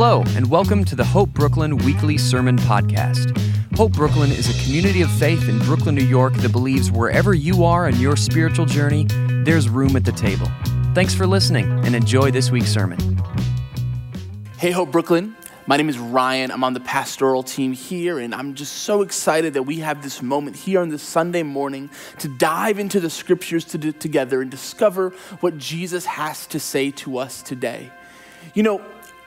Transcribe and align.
Hello, 0.00 0.22
and 0.36 0.48
welcome 0.48 0.84
to 0.84 0.94
the 0.94 1.04
Hope 1.04 1.30
Brooklyn 1.30 1.76
Weekly 1.78 2.18
Sermon 2.18 2.56
Podcast. 2.56 3.36
Hope 3.76 3.90
Brooklyn 3.90 4.30
is 4.30 4.48
a 4.48 4.64
community 4.64 5.02
of 5.02 5.10
faith 5.10 5.48
in 5.48 5.58
Brooklyn, 5.58 5.96
New 5.96 6.04
York 6.04 6.34
that 6.34 6.52
believes 6.52 6.88
wherever 6.88 7.34
you 7.34 7.64
are 7.64 7.88
in 7.88 7.96
your 7.96 8.14
spiritual 8.14 8.64
journey, 8.64 9.08
there's 9.42 9.68
room 9.68 9.96
at 9.96 10.04
the 10.04 10.12
table. 10.12 10.46
Thanks 10.94 11.16
for 11.16 11.26
listening 11.26 11.68
and 11.84 11.96
enjoy 11.96 12.30
this 12.30 12.48
week's 12.48 12.72
sermon. 12.72 13.20
Hey, 14.58 14.70
Hope 14.70 14.92
Brooklyn. 14.92 15.34
My 15.66 15.76
name 15.76 15.88
is 15.88 15.98
Ryan. 15.98 16.52
I'm 16.52 16.62
on 16.62 16.74
the 16.74 16.80
pastoral 16.80 17.42
team 17.42 17.72
here, 17.72 18.20
and 18.20 18.32
I'm 18.32 18.54
just 18.54 18.74
so 18.74 19.02
excited 19.02 19.54
that 19.54 19.64
we 19.64 19.80
have 19.80 20.04
this 20.04 20.22
moment 20.22 20.54
here 20.54 20.80
on 20.80 20.90
this 20.90 21.02
Sunday 21.02 21.42
morning 21.42 21.90
to 22.20 22.28
dive 22.28 22.78
into 22.78 23.00
the 23.00 23.10
scriptures 23.10 23.64
to 23.64 23.78
together 23.90 24.42
and 24.42 24.48
discover 24.48 25.10
what 25.40 25.58
Jesus 25.58 26.06
has 26.06 26.46
to 26.46 26.60
say 26.60 26.92
to 26.92 27.18
us 27.18 27.42
today. 27.42 27.90
You 28.54 28.62
know, 28.62 28.80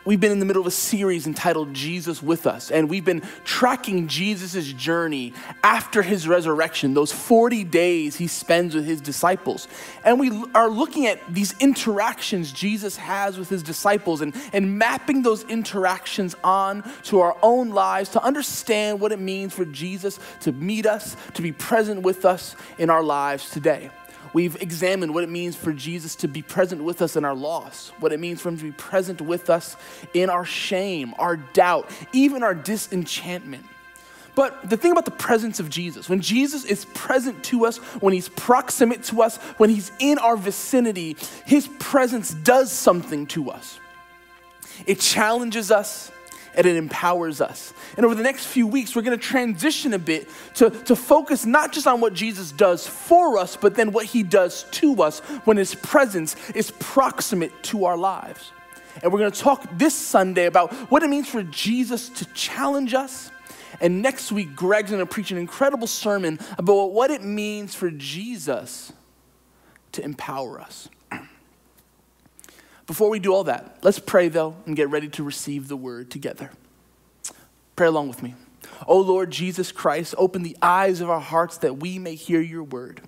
We've 0.03 0.19
been 0.19 0.31
in 0.31 0.39
the 0.39 0.45
middle 0.45 0.61
of 0.61 0.67
a 0.67 0.71
series 0.71 1.27
entitled 1.27 1.75
Jesus 1.75 2.23
with 2.23 2.47
Us, 2.47 2.71
and 2.71 2.89
we've 2.89 3.05
been 3.05 3.21
tracking 3.43 4.07
Jesus' 4.07 4.73
journey 4.73 5.33
after 5.63 6.01
his 6.01 6.27
resurrection, 6.27 6.95
those 6.95 7.11
40 7.11 7.63
days 7.65 8.15
he 8.15 8.25
spends 8.25 8.73
with 8.73 8.83
his 8.85 8.99
disciples. 8.99 9.67
And 10.03 10.19
we 10.19 10.43
are 10.55 10.69
looking 10.69 11.05
at 11.05 11.21
these 11.31 11.53
interactions 11.59 12.51
Jesus 12.51 12.97
has 12.97 13.37
with 13.37 13.49
his 13.49 13.61
disciples 13.61 14.21
and, 14.21 14.35
and 14.53 14.79
mapping 14.79 15.21
those 15.21 15.43
interactions 15.43 16.35
on 16.43 16.83
to 17.03 17.19
our 17.19 17.37
own 17.43 17.69
lives 17.69 18.09
to 18.09 18.23
understand 18.23 18.99
what 18.99 19.11
it 19.11 19.19
means 19.19 19.53
for 19.53 19.65
Jesus 19.65 20.19
to 20.39 20.51
meet 20.51 20.87
us, 20.87 21.15
to 21.35 21.43
be 21.43 21.51
present 21.51 22.01
with 22.01 22.25
us 22.25 22.55
in 22.79 22.89
our 22.89 23.03
lives 23.03 23.51
today. 23.51 23.91
We've 24.33 24.55
examined 24.61 25.13
what 25.13 25.23
it 25.23 25.29
means 25.29 25.55
for 25.55 25.73
Jesus 25.73 26.15
to 26.17 26.27
be 26.27 26.41
present 26.41 26.83
with 26.83 27.01
us 27.01 27.15
in 27.15 27.25
our 27.25 27.35
loss, 27.35 27.91
what 27.99 28.13
it 28.13 28.19
means 28.19 28.41
for 28.41 28.49
him 28.49 28.57
to 28.57 28.63
be 28.63 28.71
present 28.71 29.21
with 29.21 29.49
us 29.49 29.75
in 30.13 30.29
our 30.29 30.45
shame, 30.45 31.13
our 31.19 31.35
doubt, 31.35 31.89
even 32.13 32.43
our 32.43 32.55
disenchantment. 32.55 33.65
But 34.33 34.69
the 34.69 34.77
thing 34.77 34.91
about 34.91 35.05
the 35.05 35.11
presence 35.11 35.59
of 35.59 35.69
Jesus, 35.69 36.07
when 36.07 36.21
Jesus 36.21 36.63
is 36.63 36.85
present 36.93 37.43
to 37.45 37.65
us, 37.65 37.77
when 37.99 38.13
he's 38.13 38.29
proximate 38.29 39.03
to 39.05 39.21
us, 39.21 39.37
when 39.57 39.69
he's 39.69 39.91
in 39.99 40.17
our 40.19 40.37
vicinity, 40.37 41.17
his 41.45 41.67
presence 41.79 42.33
does 42.33 42.71
something 42.71 43.27
to 43.27 43.49
us. 43.51 43.79
It 44.85 44.99
challenges 44.99 45.69
us, 45.69 46.11
and 46.55 46.65
it 46.65 46.75
empowers 46.75 47.41
us. 47.41 47.73
And 47.97 48.05
over 48.05 48.15
the 48.15 48.23
next 48.23 48.45
few 48.45 48.67
weeks, 48.67 48.95
we're 48.95 49.01
going 49.01 49.17
to 49.17 49.23
transition 49.23 49.93
a 49.93 49.99
bit 49.99 50.27
to, 50.55 50.69
to 50.69 50.95
focus 50.95 51.45
not 51.45 51.71
just 51.71 51.87
on 51.87 52.01
what 52.01 52.13
Jesus 52.13 52.51
does 52.51 52.85
for 52.87 53.37
us, 53.37 53.55
but 53.55 53.75
then 53.75 53.91
what 53.91 54.05
he 54.05 54.23
does 54.23 54.63
to 54.71 55.01
us 55.01 55.19
when 55.45 55.57
his 55.57 55.75
presence 55.75 56.35
is 56.51 56.71
proximate 56.71 57.51
to 57.63 57.85
our 57.85 57.97
lives. 57.97 58.51
And 59.01 59.11
we're 59.11 59.19
going 59.19 59.31
to 59.31 59.39
talk 59.39 59.65
this 59.77 59.95
Sunday 59.95 60.45
about 60.45 60.73
what 60.91 61.03
it 61.03 61.09
means 61.09 61.29
for 61.29 61.43
Jesus 61.43 62.09
to 62.09 62.25
challenge 62.33 62.93
us. 62.93 63.31
And 63.79 64.01
next 64.01 64.31
week, 64.31 64.55
Greg's 64.55 64.91
going 64.91 64.99
to 64.99 65.11
preach 65.11 65.31
an 65.31 65.37
incredible 65.37 65.87
sermon 65.87 66.39
about 66.57 66.91
what 66.91 67.09
it 67.09 67.23
means 67.23 67.73
for 67.73 67.89
Jesus 67.89 68.91
to 69.93 70.03
empower 70.03 70.59
us. 70.59 70.89
Before 72.91 73.09
we 73.09 73.19
do 73.19 73.33
all 73.33 73.45
that, 73.45 73.77
let's 73.83 73.99
pray 73.99 74.27
though 74.27 74.57
and 74.65 74.75
get 74.75 74.89
ready 74.89 75.07
to 75.07 75.23
receive 75.23 75.69
the 75.69 75.77
word 75.77 76.11
together. 76.11 76.51
Pray 77.77 77.87
along 77.87 78.09
with 78.09 78.21
me. 78.21 78.35
O 78.85 78.99
Lord 78.99 79.31
Jesus 79.31 79.71
Christ, 79.71 80.13
open 80.17 80.43
the 80.43 80.57
eyes 80.61 80.99
of 80.99 81.09
our 81.09 81.21
hearts 81.21 81.55
that 81.59 81.77
we 81.77 81.97
may 81.99 82.15
hear 82.15 82.41
your 82.41 82.63
word 82.63 82.99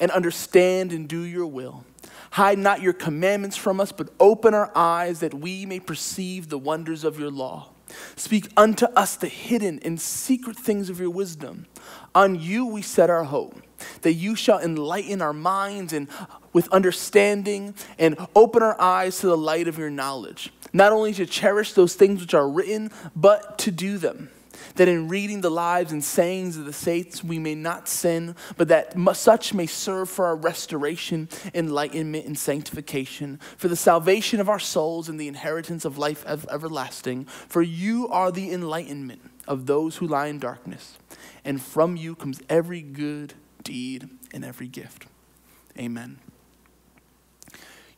and 0.00 0.10
understand 0.10 0.94
and 0.94 1.06
do 1.06 1.20
your 1.20 1.44
will. 1.44 1.84
Hide 2.30 2.58
not 2.58 2.80
your 2.80 2.94
commandments 2.94 3.58
from 3.58 3.80
us, 3.80 3.92
but 3.92 4.08
open 4.18 4.54
our 4.54 4.72
eyes 4.74 5.20
that 5.20 5.34
we 5.34 5.66
may 5.66 5.78
perceive 5.78 6.48
the 6.48 6.56
wonders 6.56 7.04
of 7.04 7.18
your 7.18 7.30
law. 7.30 7.68
Speak 8.16 8.48
unto 8.56 8.86
us 8.86 9.16
the 9.16 9.28
hidden 9.28 9.78
and 9.84 10.00
secret 10.00 10.56
things 10.56 10.90
of 10.90 11.00
your 11.00 11.10
wisdom. 11.10 11.66
On 12.14 12.38
you 12.38 12.66
we 12.66 12.82
set 12.82 13.10
our 13.10 13.24
hope, 13.24 13.62
that 14.02 14.14
you 14.14 14.34
shall 14.34 14.58
enlighten 14.58 15.22
our 15.22 15.32
minds 15.32 15.92
and 15.92 16.08
with 16.52 16.68
understanding 16.68 17.74
and 17.98 18.16
open 18.36 18.62
our 18.62 18.78
eyes 18.80 19.18
to 19.20 19.26
the 19.26 19.36
light 19.36 19.68
of 19.68 19.78
your 19.78 19.90
knowledge. 19.90 20.52
Not 20.72 20.92
only 20.92 21.12
to 21.14 21.26
cherish 21.26 21.72
those 21.72 21.94
things 21.94 22.20
which 22.20 22.34
are 22.34 22.48
written, 22.48 22.90
but 23.16 23.58
to 23.58 23.70
do 23.70 23.98
them. 23.98 24.30
That 24.76 24.88
in 24.88 25.08
reading 25.08 25.40
the 25.40 25.50
lives 25.50 25.92
and 25.92 26.02
sayings 26.02 26.56
of 26.56 26.64
the 26.64 26.72
saints 26.72 27.22
we 27.22 27.38
may 27.38 27.54
not 27.54 27.88
sin, 27.88 28.36
but 28.56 28.68
that 28.68 28.94
such 29.14 29.54
may 29.54 29.66
serve 29.66 30.08
for 30.08 30.26
our 30.26 30.36
restoration, 30.36 31.28
enlightenment, 31.54 32.26
and 32.26 32.38
sanctification, 32.38 33.38
for 33.56 33.68
the 33.68 33.76
salvation 33.76 34.40
of 34.40 34.48
our 34.48 34.58
souls 34.58 35.08
and 35.08 35.18
the 35.20 35.28
inheritance 35.28 35.84
of 35.84 35.98
life 35.98 36.24
everlasting. 36.26 37.24
For 37.24 37.62
you 37.62 38.08
are 38.08 38.30
the 38.30 38.52
enlightenment 38.52 39.22
of 39.46 39.66
those 39.66 39.96
who 39.96 40.06
lie 40.06 40.26
in 40.26 40.38
darkness, 40.38 40.98
and 41.44 41.60
from 41.60 41.96
you 41.96 42.14
comes 42.14 42.40
every 42.48 42.82
good 42.82 43.34
deed 43.62 44.08
and 44.32 44.44
every 44.44 44.68
gift. 44.68 45.06
Amen. 45.78 46.18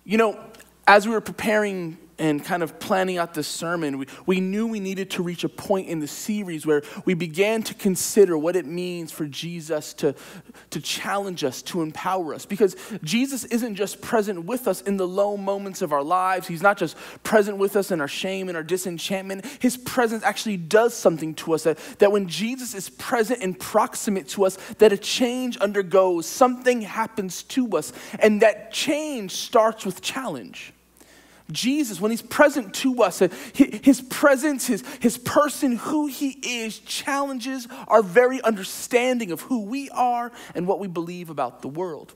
You 0.04 0.18
know, 0.18 0.38
as 0.86 1.06
we 1.06 1.14
were 1.14 1.20
preparing 1.20 1.98
and 2.24 2.42
kind 2.42 2.62
of 2.62 2.78
planning 2.78 3.18
out 3.18 3.34
this 3.34 3.46
sermon, 3.46 3.98
we, 3.98 4.06
we 4.24 4.40
knew 4.40 4.66
we 4.66 4.80
needed 4.80 5.10
to 5.10 5.22
reach 5.22 5.44
a 5.44 5.48
point 5.48 5.88
in 5.88 6.00
the 6.00 6.06
series 6.06 6.64
where 6.64 6.82
we 7.04 7.12
began 7.12 7.62
to 7.62 7.74
consider 7.74 8.38
what 8.38 8.56
it 8.56 8.64
means 8.64 9.12
for 9.12 9.26
Jesus 9.26 9.92
to, 9.92 10.14
to 10.70 10.80
challenge 10.80 11.44
us, 11.44 11.60
to 11.60 11.82
empower 11.82 12.32
us. 12.32 12.46
Because 12.46 12.76
Jesus 13.02 13.44
isn't 13.44 13.74
just 13.74 14.00
present 14.00 14.46
with 14.46 14.66
us 14.66 14.80
in 14.80 14.96
the 14.96 15.06
low 15.06 15.36
moments 15.36 15.82
of 15.82 15.92
our 15.92 16.02
lives, 16.02 16.48
He's 16.48 16.62
not 16.62 16.78
just 16.78 16.96
present 17.24 17.58
with 17.58 17.76
us 17.76 17.90
in 17.90 18.00
our 18.00 18.08
shame 18.08 18.48
and 18.48 18.56
our 18.56 18.62
disenchantment. 18.62 19.44
His 19.60 19.76
presence 19.76 20.24
actually 20.24 20.56
does 20.56 20.94
something 20.94 21.34
to 21.34 21.52
us 21.52 21.64
that, 21.64 21.76
that 21.98 22.10
when 22.10 22.26
Jesus 22.26 22.74
is 22.74 22.88
present 22.88 23.42
and 23.42 23.58
proximate 23.58 24.28
to 24.28 24.46
us, 24.46 24.56
that 24.78 24.94
a 24.94 24.96
change 24.96 25.58
undergoes, 25.60 26.24
something 26.24 26.80
happens 26.80 27.42
to 27.42 27.68
us, 27.76 27.92
and 28.18 28.40
that 28.40 28.72
change 28.72 29.32
starts 29.32 29.84
with 29.84 30.00
challenge. 30.00 30.72
Jesus, 31.50 32.00
when 32.00 32.10
he's 32.10 32.22
present 32.22 32.72
to 32.74 33.02
us, 33.02 33.20
uh, 33.20 33.28
his 33.52 34.00
presence, 34.00 34.66
his, 34.66 34.82
his 35.00 35.18
person, 35.18 35.76
who 35.76 36.06
he 36.06 36.30
is, 36.42 36.78
challenges 36.78 37.68
our 37.86 38.02
very 38.02 38.40
understanding 38.42 39.30
of 39.30 39.42
who 39.42 39.64
we 39.64 39.90
are 39.90 40.32
and 40.54 40.66
what 40.66 40.78
we 40.78 40.88
believe 40.88 41.28
about 41.28 41.60
the 41.60 41.68
world. 41.68 42.14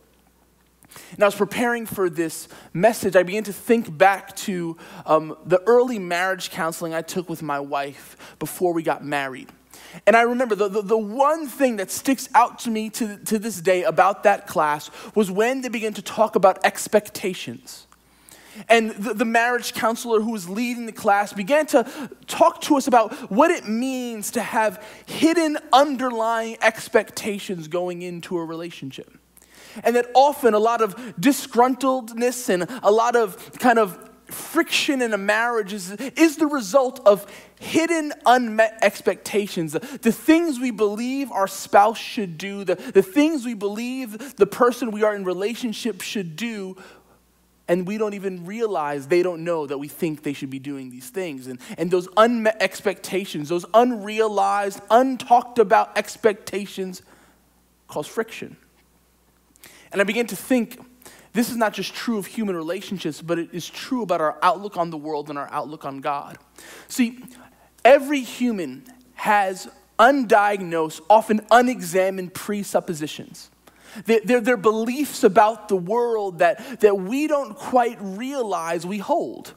And 1.12 1.22
I 1.22 1.26
was 1.26 1.34
preparing 1.34 1.84
for 1.84 2.08
this 2.08 2.48
message, 2.72 3.16
I 3.16 3.22
began 3.22 3.44
to 3.44 3.52
think 3.52 3.96
back 3.96 4.34
to 4.36 4.76
um, 5.04 5.36
the 5.44 5.60
early 5.66 5.98
marriage 5.98 6.50
counseling 6.50 6.94
I 6.94 7.02
took 7.02 7.28
with 7.28 7.42
my 7.42 7.60
wife 7.60 8.16
before 8.38 8.72
we 8.72 8.82
got 8.82 9.04
married. 9.04 9.48
And 10.06 10.16
I 10.16 10.22
remember 10.22 10.54
the, 10.54 10.68
the, 10.68 10.82
the, 10.82 10.98
one 10.98 11.46
thing 11.46 11.76
that 11.76 11.90
sticks 11.90 12.28
out 12.34 12.60
to 12.60 12.70
me 12.70 12.90
to, 12.90 13.16
to 13.24 13.38
this 13.38 13.60
day 13.60 13.84
about 13.84 14.22
that 14.24 14.46
class 14.46 14.90
was 15.14 15.30
when 15.30 15.60
they 15.60 15.68
began 15.68 15.94
to 15.94 16.02
talk 16.02 16.36
about 16.36 16.64
expectations. 16.64 17.86
And 18.68 18.90
the, 18.90 19.14
the, 19.14 19.24
marriage 19.24 19.74
counselor 19.74 20.20
who 20.20 20.32
was 20.32 20.48
leading 20.48 20.86
the 20.86 20.92
class 20.92 21.32
began 21.32 21.66
to 21.66 22.10
talk 22.26 22.60
to 22.62 22.76
us 22.76 22.86
about 22.86 23.30
what 23.30 23.50
it 23.50 23.68
means 23.68 24.32
to 24.32 24.42
have 24.42 24.84
hidden 25.06 25.58
underlying 25.72 26.56
expectations 26.62 27.68
going 27.68 28.02
into 28.02 28.36
a 28.36 28.44
relationship. 28.44 29.16
And 29.84 29.94
that 29.96 30.10
often 30.14 30.54
a 30.54 30.58
lot 30.58 30.80
of 30.80 30.96
disgruntledness 31.20 32.48
and 32.48 32.66
a 32.82 32.90
lot 32.90 33.16
of 33.16 33.52
kind 33.58 33.78
of 33.78 34.08
friction 34.30 35.00
in 35.00 35.14
a 35.14 35.18
marriage 35.18 35.72
is, 35.72 35.90
is 35.92 36.36
the 36.36 36.46
result 36.46 37.00
of 37.06 37.26
hidden 37.58 38.12
unmet 38.26 38.78
expectations 38.82 39.72
the, 39.72 39.80
the, 40.02 40.12
things 40.12 40.60
we 40.60 40.70
believe 40.70 41.32
our 41.32 41.48
spouse 41.48 41.98
should 41.98 42.36
do 42.36 42.62
the, 42.62 42.74
the 42.74 43.02
things 43.02 43.44
we 43.44 43.54
believe 43.54 44.36
the 44.36 44.46
person 44.46 44.90
we 44.90 45.02
are 45.02 45.14
in 45.14 45.24
relationship 45.24 46.02
should 46.02 46.36
do 46.36 46.76
and 47.68 47.86
we 47.86 47.98
don't 47.98 48.14
even 48.14 48.46
realize 48.46 49.06
they 49.06 49.22
don't 49.22 49.44
know 49.44 49.66
that 49.66 49.78
we 49.78 49.88
think 49.88 50.22
they 50.22 50.32
should 50.32 50.50
be 50.50 50.58
doing 50.58 50.90
these 50.90 51.10
things. 51.10 51.46
And, 51.46 51.60
and 51.76 51.90
those 51.90 52.08
unmet 52.16 52.56
expectations, 52.60 53.50
those 53.50 53.66
unrealized, 53.74 54.80
untalked 54.88 55.58
about 55.58 55.96
expectations, 55.96 57.02
cause 57.86 58.06
friction. 58.06 58.56
And 59.92 60.00
I 60.00 60.04
began 60.04 60.26
to 60.28 60.36
think 60.36 60.80
this 61.34 61.50
is 61.50 61.56
not 61.56 61.74
just 61.74 61.94
true 61.94 62.18
of 62.18 62.26
human 62.26 62.56
relationships, 62.56 63.20
but 63.20 63.38
it 63.38 63.50
is 63.52 63.68
true 63.68 64.02
about 64.02 64.20
our 64.20 64.38
outlook 64.42 64.76
on 64.76 64.90
the 64.90 64.96
world 64.96 65.28
and 65.28 65.38
our 65.38 65.50
outlook 65.52 65.84
on 65.84 66.00
God. 66.00 66.38
See, 66.88 67.22
every 67.84 68.22
human 68.22 68.84
has 69.14 69.68
undiagnosed, 69.98 71.00
often 71.10 71.44
unexamined 71.50 72.32
presuppositions. 72.32 73.50
They're, 74.04 74.40
they're 74.40 74.56
beliefs 74.56 75.24
about 75.24 75.68
the 75.68 75.76
world 75.76 76.38
that, 76.40 76.80
that 76.80 76.98
we 76.98 77.26
don't 77.26 77.54
quite 77.54 77.98
realize 78.00 78.86
we 78.86 78.98
hold. 78.98 79.54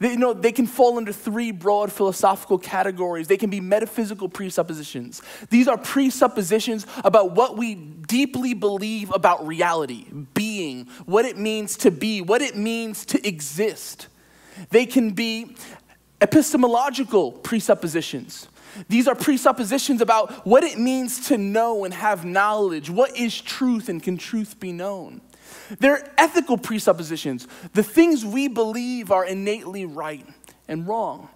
They, 0.00 0.12
you 0.12 0.16
know, 0.16 0.32
they 0.32 0.52
can 0.52 0.66
fall 0.66 0.96
under 0.96 1.12
three 1.12 1.50
broad 1.52 1.92
philosophical 1.92 2.58
categories. 2.58 3.28
They 3.28 3.36
can 3.36 3.50
be 3.50 3.60
metaphysical 3.60 4.28
presuppositions. 4.28 5.22
These 5.50 5.68
are 5.68 5.76
presuppositions 5.76 6.86
about 7.04 7.32
what 7.32 7.56
we 7.56 7.74
deeply 7.74 8.54
believe 8.54 9.10
about 9.12 9.46
reality, 9.46 10.06
being, 10.34 10.86
what 11.04 11.26
it 11.26 11.36
means 11.36 11.76
to 11.78 11.90
be, 11.90 12.22
what 12.22 12.40
it 12.40 12.56
means 12.56 13.04
to 13.06 13.26
exist. 13.26 14.08
They 14.70 14.86
can 14.86 15.10
be 15.10 15.54
epistemological 16.20 17.32
presuppositions. 17.32 18.48
These 18.88 19.08
are 19.08 19.14
presuppositions 19.14 20.00
about 20.00 20.46
what 20.46 20.64
it 20.64 20.78
means 20.78 21.28
to 21.28 21.38
know 21.38 21.84
and 21.84 21.92
have 21.94 22.24
knowledge. 22.24 22.90
What 22.90 23.16
is 23.16 23.40
truth 23.40 23.88
and 23.88 24.02
can 24.02 24.16
truth 24.16 24.60
be 24.60 24.72
known? 24.72 25.20
They're 25.78 26.12
ethical 26.18 26.58
presuppositions, 26.58 27.48
the 27.72 27.82
things 27.82 28.24
we 28.24 28.48
believe 28.48 29.10
are 29.10 29.24
innately 29.24 29.84
right 29.84 30.26
and 30.68 30.86
wrong. 30.86 31.28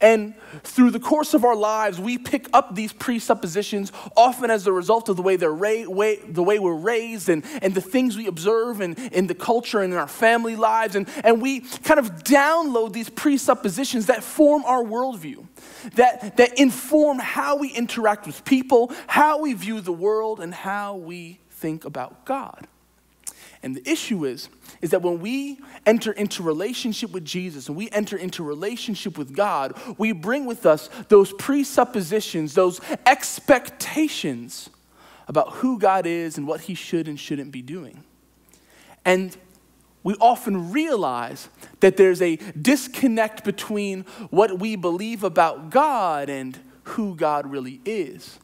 And 0.00 0.34
through 0.62 0.90
the 0.90 1.00
course 1.00 1.32
of 1.32 1.42
our 1.42 1.56
lives, 1.56 1.98
we 1.98 2.18
pick 2.18 2.48
up 2.52 2.74
these 2.74 2.92
presuppositions 2.92 3.92
often 4.14 4.50
as 4.50 4.66
a 4.66 4.72
result 4.72 5.08
of 5.08 5.16
the 5.16 5.22
way, 5.22 5.36
they're 5.36 5.50
ra- 5.50 5.84
way, 5.86 6.16
the 6.16 6.42
way 6.42 6.58
we're 6.58 6.74
raised 6.74 7.30
and, 7.30 7.42
and 7.62 7.74
the 7.74 7.80
things 7.80 8.14
we 8.16 8.26
observe 8.26 8.82
in, 8.82 8.94
in 9.12 9.26
the 9.26 9.34
culture 9.34 9.80
and 9.80 9.94
in 9.94 9.98
our 9.98 10.06
family 10.06 10.54
lives. 10.54 10.96
And, 10.96 11.08
and 11.24 11.40
we 11.40 11.60
kind 11.60 11.98
of 11.98 12.24
download 12.24 12.92
these 12.92 13.08
presuppositions 13.08 14.06
that 14.06 14.22
form 14.22 14.64
our 14.66 14.82
worldview, 14.82 15.46
that, 15.94 16.36
that 16.36 16.58
inform 16.58 17.18
how 17.18 17.56
we 17.56 17.70
interact 17.70 18.26
with 18.26 18.44
people, 18.44 18.92
how 19.06 19.40
we 19.40 19.54
view 19.54 19.80
the 19.80 19.92
world, 19.92 20.40
and 20.40 20.52
how 20.52 20.96
we 20.96 21.40
think 21.50 21.86
about 21.86 22.26
God. 22.26 22.66
And 23.66 23.74
the 23.74 23.90
issue 23.90 24.24
is, 24.24 24.48
is 24.80 24.90
that 24.90 25.02
when 25.02 25.18
we 25.18 25.58
enter 25.86 26.12
into 26.12 26.44
relationship 26.44 27.10
with 27.10 27.24
Jesus 27.24 27.66
and 27.66 27.76
we 27.76 27.90
enter 27.90 28.16
into 28.16 28.44
relationship 28.44 29.18
with 29.18 29.34
God, 29.34 29.76
we 29.98 30.12
bring 30.12 30.46
with 30.46 30.66
us 30.66 30.88
those 31.08 31.32
presuppositions, 31.32 32.54
those 32.54 32.80
expectations 33.06 34.70
about 35.26 35.54
who 35.54 35.80
God 35.80 36.06
is 36.06 36.38
and 36.38 36.46
what 36.46 36.60
he 36.60 36.74
should 36.74 37.08
and 37.08 37.18
shouldn't 37.18 37.50
be 37.50 37.60
doing. 37.60 38.04
And 39.04 39.36
we 40.04 40.14
often 40.20 40.70
realize 40.70 41.48
that 41.80 41.96
there's 41.96 42.22
a 42.22 42.36
disconnect 42.36 43.42
between 43.42 44.02
what 44.30 44.60
we 44.60 44.76
believe 44.76 45.24
about 45.24 45.70
God 45.70 46.30
and 46.30 46.56
who 46.84 47.16
God 47.16 47.50
really 47.50 47.80
is. 47.84 48.38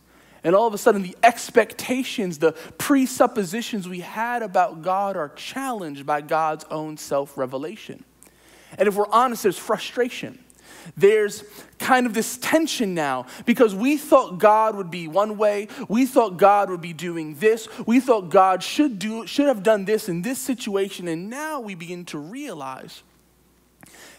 And 0.44 0.56
all 0.56 0.66
of 0.66 0.74
a 0.74 0.78
sudden, 0.78 1.02
the 1.02 1.16
expectations, 1.22 2.38
the 2.38 2.52
presuppositions 2.78 3.88
we 3.88 4.00
had 4.00 4.42
about 4.42 4.82
God 4.82 5.16
are 5.16 5.28
challenged 5.30 6.04
by 6.04 6.20
God's 6.20 6.64
own 6.70 6.96
self 6.96 7.38
revelation. 7.38 8.04
And 8.78 8.88
if 8.88 8.94
we're 8.94 9.06
honest, 9.08 9.44
there's 9.44 9.58
frustration. 9.58 10.42
There's 10.96 11.44
kind 11.78 12.06
of 12.06 12.14
this 12.14 12.36
tension 12.38 12.92
now 12.94 13.26
because 13.46 13.74
we 13.74 13.96
thought 13.96 14.38
God 14.38 14.74
would 14.74 14.90
be 14.90 15.06
one 15.06 15.36
way. 15.36 15.68
We 15.88 16.06
thought 16.06 16.38
God 16.38 16.70
would 16.70 16.80
be 16.80 16.92
doing 16.92 17.34
this. 17.36 17.68
We 17.86 18.00
thought 18.00 18.30
God 18.30 18.64
should, 18.64 18.98
do, 18.98 19.26
should 19.26 19.46
have 19.46 19.62
done 19.62 19.84
this 19.84 20.08
in 20.08 20.22
this 20.22 20.40
situation. 20.40 21.06
And 21.06 21.30
now 21.30 21.60
we 21.60 21.76
begin 21.76 22.04
to 22.06 22.18
realize 22.18 23.02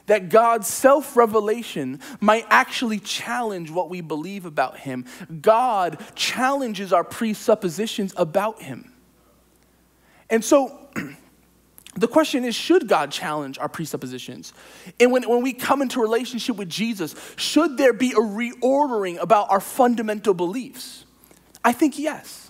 that 0.05 0.29
God's 0.29 0.67
self 0.67 1.15
revelation 1.15 2.00
might 2.19 2.45
actually 2.50 3.00
challenge 3.00 3.71
what 3.71 3.89
we 3.89 4.01
believe 4.01 4.45
about 4.45 4.77
Him. 4.77 5.05
God 5.41 6.03
challenges 6.15 6.91
our 6.91 7.03
presuppositions 7.03 8.13
about 8.17 8.61
Him. 8.61 8.91
And 10.29 10.44
so, 10.44 10.79
the 11.95 12.07
question 12.07 12.44
is 12.44 12.55
should 12.55 12.88
God 12.88 13.11
challenge 13.11 13.57
our 13.57 13.69
presuppositions? 13.69 14.53
And 15.00 15.11
when, 15.11 15.27
when 15.29 15.41
we 15.41 15.53
come 15.53 15.81
into 15.81 16.01
relationship 16.01 16.57
with 16.57 16.69
Jesus, 16.69 17.15
should 17.35 17.77
there 17.77 17.94
be 17.94 18.11
a 18.11 18.15
reordering 18.15 19.19
about 19.19 19.51
our 19.51 19.61
fundamental 19.61 20.33
beliefs? 20.33 21.05
I 21.63 21.71
think 21.71 21.97
yes. 21.97 22.43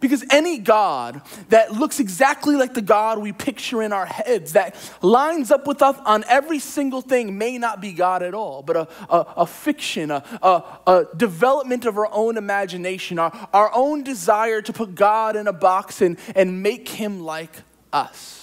Because 0.00 0.24
any 0.30 0.58
God 0.58 1.22
that 1.48 1.72
looks 1.72 2.00
exactly 2.00 2.56
like 2.56 2.74
the 2.74 2.82
God 2.82 3.18
we 3.18 3.32
picture 3.32 3.82
in 3.82 3.92
our 3.92 4.06
heads, 4.06 4.52
that 4.52 4.76
lines 5.02 5.50
up 5.50 5.66
with 5.66 5.82
us 5.82 5.98
on 6.04 6.24
every 6.28 6.58
single 6.58 7.00
thing, 7.00 7.36
may 7.38 7.58
not 7.58 7.80
be 7.80 7.92
God 7.92 8.22
at 8.22 8.34
all, 8.34 8.62
but 8.62 8.76
a, 8.76 8.88
a, 9.10 9.26
a 9.38 9.46
fiction, 9.46 10.10
a, 10.10 10.22
a, 10.42 10.62
a, 10.86 11.06
development 11.16 11.84
of 11.84 11.98
our 11.98 12.08
own 12.12 12.36
imagination, 12.36 13.18
our, 13.18 13.48
our 13.52 13.70
own 13.74 14.02
desire 14.02 14.62
to 14.62 14.72
put 14.72 14.94
God 14.94 15.36
in 15.36 15.46
a 15.46 15.52
box 15.52 16.00
and, 16.00 16.18
and 16.34 16.62
make 16.62 16.88
him 16.88 17.20
like 17.24 17.62
us. 17.92 18.37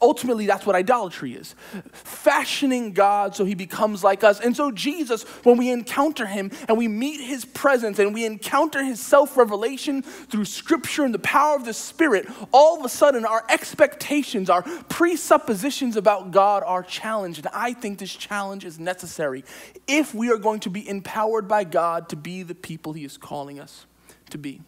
Ultimately, 0.00 0.46
that's 0.46 0.64
what 0.64 0.76
idolatry 0.76 1.34
is 1.34 1.54
fashioning 1.92 2.92
God 2.92 3.34
so 3.34 3.44
he 3.44 3.54
becomes 3.54 4.04
like 4.04 4.22
us. 4.22 4.40
And 4.40 4.56
so, 4.56 4.70
Jesus, 4.70 5.24
when 5.44 5.56
we 5.56 5.70
encounter 5.70 6.26
him 6.26 6.50
and 6.68 6.76
we 6.76 6.88
meet 6.88 7.20
his 7.20 7.44
presence 7.44 7.98
and 7.98 8.14
we 8.14 8.24
encounter 8.24 8.82
his 8.82 9.00
self 9.00 9.36
revelation 9.36 10.02
through 10.02 10.44
scripture 10.44 11.04
and 11.04 11.14
the 11.14 11.18
power 11.18 11.56
of 11.56 11.64
the 11.64 11.72
Spirit, 11.72 12.28
all 12.52 12.78
of 12.78 12.84
a 12.84 12.88
sudden 12.88 13.24
our 13.24 13.44
expectations, 13.48 14.50
our 14.50 14.62
presuppositions 14.88 15.96
about 15.96 16.30
God 16.30 16.62
are 16.64 16.82
challenged. 16.82 17.38
And 17.38 17.54
I 17.54 17.72
think 17.72 17.98
this 17.98 18.14
challenge 18.14 18.64
is 18.64 18.78
necessary 18.78 19.44
if 19.86 20.14
we 20.14 20.30
are 20.30 20.38
going 20.38 20.60
to 20.60 20.70
be 20.70 20.88
empowered 20.88 21.48
by 21.48 21.64
God 21.64 22.08
to 22.10 22.16
be 22.16 22.42
the 22.42 22.54
people 22.54 22.92
he 22.92 23.04
is 23.04 23.16
calling 23.16 23.58
us 23.58 23.86
to 24.30 24.38
be. 24.38 24.60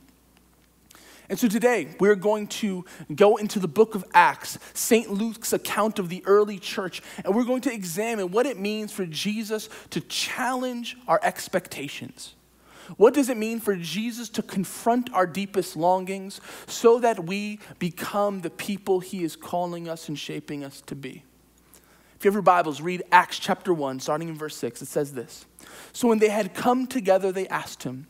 And 1.31 1.39
so 1.39 1.47
today, 1.47 1.87
we're 2.01 2.17
going 2.17 2.49
to 2.49 2.85
go 3.15 3.37
into 3.37 3.61
the 3.61 3.69
book 3.69 3.95
of 3.95 4.05
Acts, 4.13 4.59
St. 4.75 5.09
Luke's 5.09 5.53
account 5.53 6.01
of 6.01 6.09
the 6.09 6.25
early 6.27 6.59
church, 6.59 7.03
and 7.25 7.37
we're 7.37 7.45
going 7.45 7.61
to 7.63 7.73
examine 7.73 8.33
what 8.33 8.47
it 8.47 8.59
means 8.59 8.91
for 8.91 9.07
Jesus 9.07 9.69
to 9.91 10.01
challenge 10.01 10.97
our 11.07 11.21
expectations. 11.23 12.35
What 12.97 13.15
does 13.15 13.29
it 13.29 13.37
mean 13.37 13.61
for 13.61 13.77
Jesus 13.77 14.29
to 14.31 14.43
confront 14.43 15.13
our 15.15 15.25
deepest 15.25 15.77
longings 15.77 16.41
so 16.67 16.99
that 16.99 17.25
we 17.27 17.61
become 17.79 18.41
the 18.41 18.51
people 18.51 18.99
he 18.99 19.23
is 19.23 19.37
calling 19.37 19.89
us 19.89 20.09
and 20.09 20.19
shaping 20.19 20.65
us 20.65 20.81
to 20.87 20.97
be? 20.97 21.23
If 22.17 22.25
you 22.25 22.29
have 22.29 22.35
your 22.35 22.43
Bibles, 22.43 22.81
read 22.81 23.05
Acts 23.13 23.39
chapter 23.39 23.73
1, 23.73 24.01
starting 24.01 24.29
in 24.29 24.35
verse 24.35 24.57
6. 24.57 24.83
It 24.83 24.87
says 24.87 25.13
this 25.13 25.47
So 25.93 26.09
when 26.09 26.19
they 26.19 26.29
had 26.29 26.55
come 26.55 26.89
together, 26.89 27.31
they 27.31 27.47
asked 27.47 27.85
him, 27.85 28.09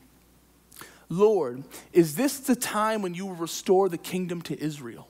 Lord, 1.11 1.65
is 1.93 2.15
this 2.15 2.39
the 2.39 2.55
time 2.55 3.03
when 3.03 3.15
you 3.15 3.27
will 3.27 3.35
restore 3.35 3.89
the 3.89 3.99
kingdom 3.99 4.41
to 4.43 4.59
Israel? 4.59 5.09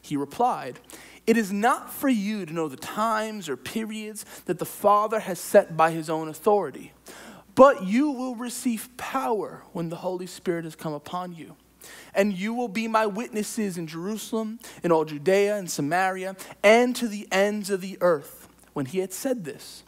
He 0.00 0.16
replied, 0.16 0.78
It 1.26 1.36
is 1.36 1.52
not 1.52 1.92
for 1.92 2.08
you 2.08 2.46
to 2.46 2.52
know 2.52 2.68
the 2.68 2.76
times 2.76 3.48
or 3.48 3.56
periods 3.56 4.24
that 4.46 4.60
the 4.60 4.64
Father 4.64 5.18
has 5.18 5.40
set 5.40 5.76
by 5.76 5.90
his 5.90 6.08
own 6.08 6.28
authority, 6.28 6.92
but 7.56 7.84
you 7.84 8.12
will 8.12 8.36
receive 8.36 8.96
power 8.96 9.64
when 9.72 9.88
the 9.88 9.96
Holy 9.96 10.26
Spirit 10.26 10.64
has 10.64 10.76
come 10.76 10.94
upon 10.94 11.34
you. 11.34 11.56
And 12.14 12.32
you 12.32 12.54
will 12.54 12.68
be 12.68 12.86
my 12.86 13.06
witnesses 13.06 13.76
in 13.76 13.88
Jerusalem, 13.88 14.60
in 14.84 14.92
all 14.92 15.04
Judea 15.04 15.56
and 15.56 15.68
Samaria, 15.68 16.36
and 16.62 16.94
to 16.94 17.08
the 17.08 17.26
ends 17.32 17.68
of 17.68 17.80
the 17.80 17.98
earth. 18.00 18.48
When 18.72 18.86
he 18.86 19.00
had 19.00 19.12
said 19.12 19.44
this, 19.44 19.82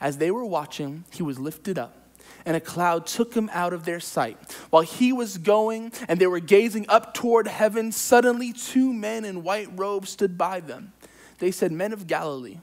as 0.00 0.18
they 0.18 0.32
were 0.32 0.44
watching, 0.44 1.04
he 1.12 1.22
was 1.22 1.38
lifted 1.38 1.78
up 1.78 2.05
and 2.46 2.56
a 2.56 2.60
cloud 2.60 3.06
took 3.06 3.34
him 3.34 3.50
out 3.52 3.72
of 3.72 3.84
their 3.84 3.98
sight. 3.98 4.38
While 4.70 4.82
he 4.82 5.12
was 5.12 5.36
going 5.36 5.92
and 6.08 6.20
they 6.20 6.28
were 6.28 6.40
gazing 6.40 6.86
up 6.88 7.12
toward 7.12 7.48
heaven, 7.48 7.90
suddenly 7.90 8.52
two 8.52 8.92
men 8.92 9.24
in 9.24 9.42
white 9.42 9.68
robes 9.76 10.10
stood 10.10 10.38
by 10.38 10.60
them. 10.60 10.92
They 11.38 11.50
said, 11.50 11.72
Men 11.72 11.92
of 11.92 12.06
Galilee, 12.06 12.58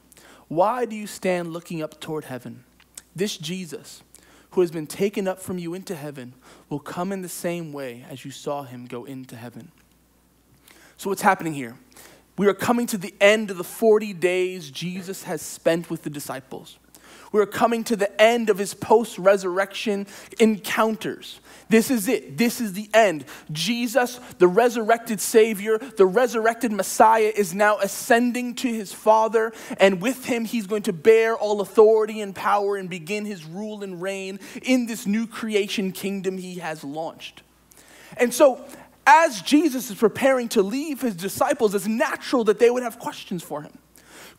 why 0.48 0.86
do 0.86 0.96
you 0.96 1.06
stand 1.06 1.52
looking 1.52 1.84
up 1.84 2.00
toward 2.00 2.26
heaven? 2.26 2.64
This 3.16 3.38
Jesus, 3.38 4.02
who 4.52 4.62
has 4.62 4.72
been 4.72 4.88
taken 4.88 5.28
up 5.28 5.40
from 5.40 5.60
you 5.60 5.74
into 5.74 5.96
heaven, 5.96 6.34
will 6.70 6.80
come 6.80 7.12
in 7.12 7.22
the 7.22 7.30
same 7.30 7.74
way 7.74 8.06
as 8.10 8.24
you 8.24 8.32
saw 8.32 8.64
him 8.64 8.86
go 8.86 9.04
into 9.04 9.36
heaven. 9.36 9.72
So, 10.96 11.10
what's 11.10 11.22
happening 11.22 11.54
here? 11.54 11.76
We 12.38 12.48
are 12.48 12.54
coming 12.54 12.88
to 12.88 12.98
the 12.98 13.14
end 13.22 13.52
of 13.52 13.58
the 13.58 13.64
40 13.64 14.14
days 14.14 14.72
Jesus 14.72 15.24
has 15.24 15.42
spent 15.42 15.90
with 15.90 16.04
the 16.04 16.10
disciples. 16.10 16.80
We're 17.34 17.48
coming 17.48 17.84
to 17.86 17.96
the 17.96 18.22
end 18.22 18.52
of 18.52 18.60
his 18.60 18.76
post 18.76 19.18
resurrection 19.18 20.06
encounters. 20.40 21.42
This 21.68 21.90
is 21.90 22.08
it. 22.08 22.38
This 22.38 22.62
is 22.62 22.74
the 22.74 22.88
end. 22.94 23.26
Jesus, 23.52 24.20
the 24.38 24.48
resurrected 24.48 25.20
Savior, 25.20 25.80
the 25.80 26.06
resurrected 26.06 26.72
Messiah, 26.72 27.34
is 27.36 27.56
now 27.56 27.80
ascending 27.80 28.54
to 28.56 28.68
his 28.72 28.94
Father, 28.94 29.52
and 29.78 30.00
with 30.00 30.26
him, 30.26 30.46
he's 30.46 30.68
going 30.68 30.84
to 30.84 30.94
bear 30.94 31.36
all 31.36 31.60
authority 31.60 32.22
and 32.22 32.36
power 32.36 32.78
and 32.78 32.88
begin 32.88 33.26
his 33.26 33.44
rule 33.44 33.84
and 33.84 34.00
reign 34.00 34.40
in 34.62 34.86
this 34.86 35.08
new 35.08 35.26
creation 35.26 35.92
kingdom 35.92 36.38
he 36.38 36.60
has 36.60 36.84
launched. 36.84 37.42
And 38.16 38.32
so, 38.32 38.64
as 39.08 39.42
Jesus 39.42 39.90
is 39.90 39.98
preparing 39.98 40.50
to 40.50 40.62
leave 40.62 41.02
his 41.02 41.16
disciples, 41.16 41.74
it's 41.74 41.88
natural 41.88 42.44
that 42.44 42.60
they 42.60 42.70
would 42.70 42.84
have 42.84 43.00
questions 43.00 43.42
for 43.42 43.64
him 43.64 43.78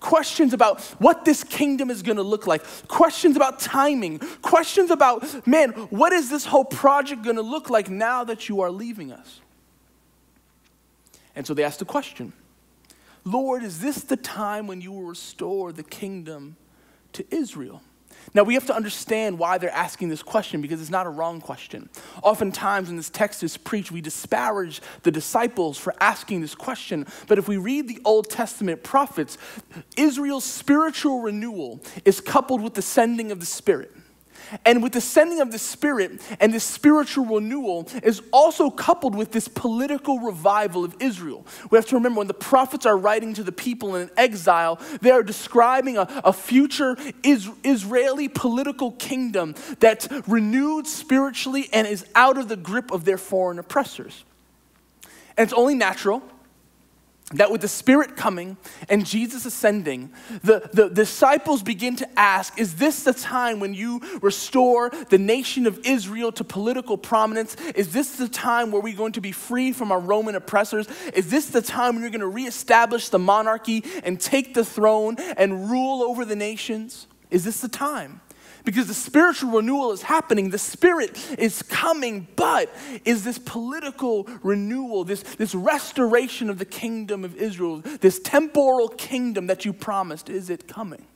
questions 0.00 0.52
about 0.52 0.80
what 0.98 1.24
this 1.24 1.44
kingdom 1.44 1.90
is 1.90 2.02
going 2.02 2.16
to 2.16 2.22
look 2.22 2.46
like, 2.46 2.62
questions 2.88 3.36
about 3.36 3.60
timing, 3.60 4.18
questions 4.42 4.90
about, 4.90 5.46
man, 5.46 5.70
what 5.90 6.12
is 6.12 6.30
this 6.30 6.44
whole 6.44 6.64
project 6.64 7.22
going 7.22 7.36
to 7.36 7.42
look 7.42 7.70
like 7.70 7.88
now 7.88 8.24
that 8.24 8.48
you 8.48 8.60
are 8.60 8.70
leaving 8.70 9.12
us? 9.12 9.40
And 11.36 11.46
so 11.46 11.54
they 11.54 11.64
asked 11.64 11.78
the 11.80 11.84
question 11.84 12.32
Lord, 13.24 13.62
is 13.62 13.80
this 13.80 14.02
the 14.02 14.16
time 14.16 14.66
when 14.66 14.80
you 14.80 14.92
will 14.92 15.02
restore 15.02 15.72
the 15.72 15.82
kingdom 15.82 16.56
to 17.12 17.24
Israel? 17.34 17.82
Now, 18.32 18.42
we 18.42 18.54
have 18.54 18.66
to 18.66 18.74
understand 18.74 19.38
why 19.38 19.58
they're 19.58 19.70
asking 19.70 20.08
this 20.08 20.22
question 20.22 20.60
because 20.60 20.80
it's 20.80 20.90
not 20.90 21.06
a 21.06 21.10
wrong 21.10 21.40
question. 21.40 21.88
Oftentimes, 22.22 22.88
when 22.88 22.96
this 22.96 23.10
text 23.10 23.42
is 23.42 23.56
preached, 23.56 23.92
we 23.92 24.00
disparage 24.00 24.80
the 25.02 25.10
disciples 25.10 25.76
for 25.76 25.94
asking 26.00 26.40
this 26.40 26.54
question. 26.54 27.06
But 27.26 27.38
if 27.38 27.48
we 27.48 27.56
read 27.56 27.88
the 27.88 28.00
Old 28.04 28.30
Testament 28.30 28.82
prophets, 28.82 29.36
Israel's 29.96 30.44
spiritual 30.44 31.20
renewal 31.20 31.80
is 32.04 32.20
coupled 32.20 32.62
with 32.62 32.74
the 32.74 32.82
sending 32.82 33.30
of 33.30 33.40
the 33.40 33.46
Spirit. 33.46 33.92
And 34.64 34.82
with 34.82 34.92
the 34.92 35.00
sending 35.00 35.40
of 35.40 35.50
the 35.50 35.58
Spirit 35.58 36.20
and 36.40 36.52
this 36.52 36.64
spiritual 36.64 37.24
renewal 37.24 37.88
is 38.02 38.22
also 38.32 38.70
coupled 38.70 39.14
with 39.14 39.32
this 39.32 39.48
political 39.48 40.18
revival 40.18 40.84
of 40.84 40.96
Israel. 41.00 41.46
We 41.70 41.76
have 41.76 41.86
to 41.86 41.94
remember 41.96 42.18
when 42.18 42.28
the 42.28 42.34
prophets 42.34 42.86
are 42.86 42.96
writing 42.96 43.34
to 43.34 43.42
the 43.42 43.52
people 43.52 43.96
in 43.96 44.10
exile, 44.16 44.80
they 45.00 45.10
are 45.10 45.22
describing 45.22 45.96
a, 45.96 46.08
a 46.24 46.32
future 46.32 46.96
is, 47.22 47.48
Israeli 47.62 48.28
political 48.28 48.92
kingdom 48.92 49.54
that's 49.80 50.08
renewed 50.26 50.86
spiritually 50.86 51.68
and 51.72 51.86
is 51.86 52.06
out 52.14 52.38
of 52.38 52.48
the 52.48 52.56
grip 52.56 52.90
of 52.90 53.04
their 53.04 53.18
foreign 53.18 53.58
oppressors. 53.58 54.24
And 55.36 55.44
it's 55.44 55.52
only 55.52 55.74
natural 55.74 56.22
that 57.34 57.50
with 57.50 57.60
the 57.60 57.68
Spirit 57.68 58.16
coming 58.16 58.56
and 58.88 59.04
Jesus 59.06 59.44
ascending, 59.46 60.12
the, 60.42 60.68
the 60.72 60.88
disciples 60.88 61.62
begin 61.62 61.96
to 61.96 62.18
ask 62.18 62.58
Is 62.58 62.76
this 62.76 63.02
the 63.02 63.12
time 63.12 63.60
when 63.60 63.74
you 63.74 64.00
restore 64.22 64.90
the 65.10 65.18
nation 65.18 65.66
of 65.66 65.78
Israel 65.84 66.32
to 66.32 66.44
political 66.44 66.96
prominence? 66.96 67.56
Is 67.74 67.92
this 67.92 68.16
the 68.16 68.28
time 68.28 68.70
where 68.70 68.82
we're 68.82 68.96
going 68.96 69.12
to 69.12 69.20
be 69.20 69.32
free 69.32 69.72
from 69.72 69.92
our 69.92 70.00
Roman 70.00 70.34
oppressors? 70.34 70.86
Is 71.14 71.30
this 71.30 71.46
the 71.46 71.62
time 71.62 71.94
when 71.94 72.02
you're 72.02 72.10
going 72.10 72.20
to 72.20 72.26
reestablish 72.26 73.08
the 73.08 73.18
monarchy 73.18 73.84
and 74.04 74.20
take 74.20 74.54
the 74.54 74.64
throne 74.64 75.16
and 75.18 75.70
rule 75.70 76.02
over 76.02 76.24
the 76.24 76.36
nations? 76.36 77.06
Is 77.30 77.44
this 77.44 77.60
the 77.60 77.68
time? 77.68 78.20
Because 78.64 78.86
the 78.86 78.94
spiritual 78.94 79.50
renewal 79.50 79.92
is 79.92 80.02
happening, 80.02 80.50
the 80.50 80.58
Spirit 80.58 81.18
is 81.38 81.62
coming, 81.62 82.26
but 82.34 82.74
is 83.04 83.22
this 83.22 83.38
political 83.38 84.24
renewal, 84.42 85.04
this, 85.04 85.22
this 85.22 85.54
restoration 85.54 86.48
of 86.48 86.58
the 86.58 86.64
kingdom 86.64 87.24
of 87.24 87.36
Israel, 87.36 87.80
this 88.00 88.18
temporal 88.18 88.88
kingdom 88.88 89.46
that 89.48 89.64
you 89.64 89.72
promised, 89.72 90.30
is 90.30 90.48
it 90.48 90.66
coming? 90.66 91.06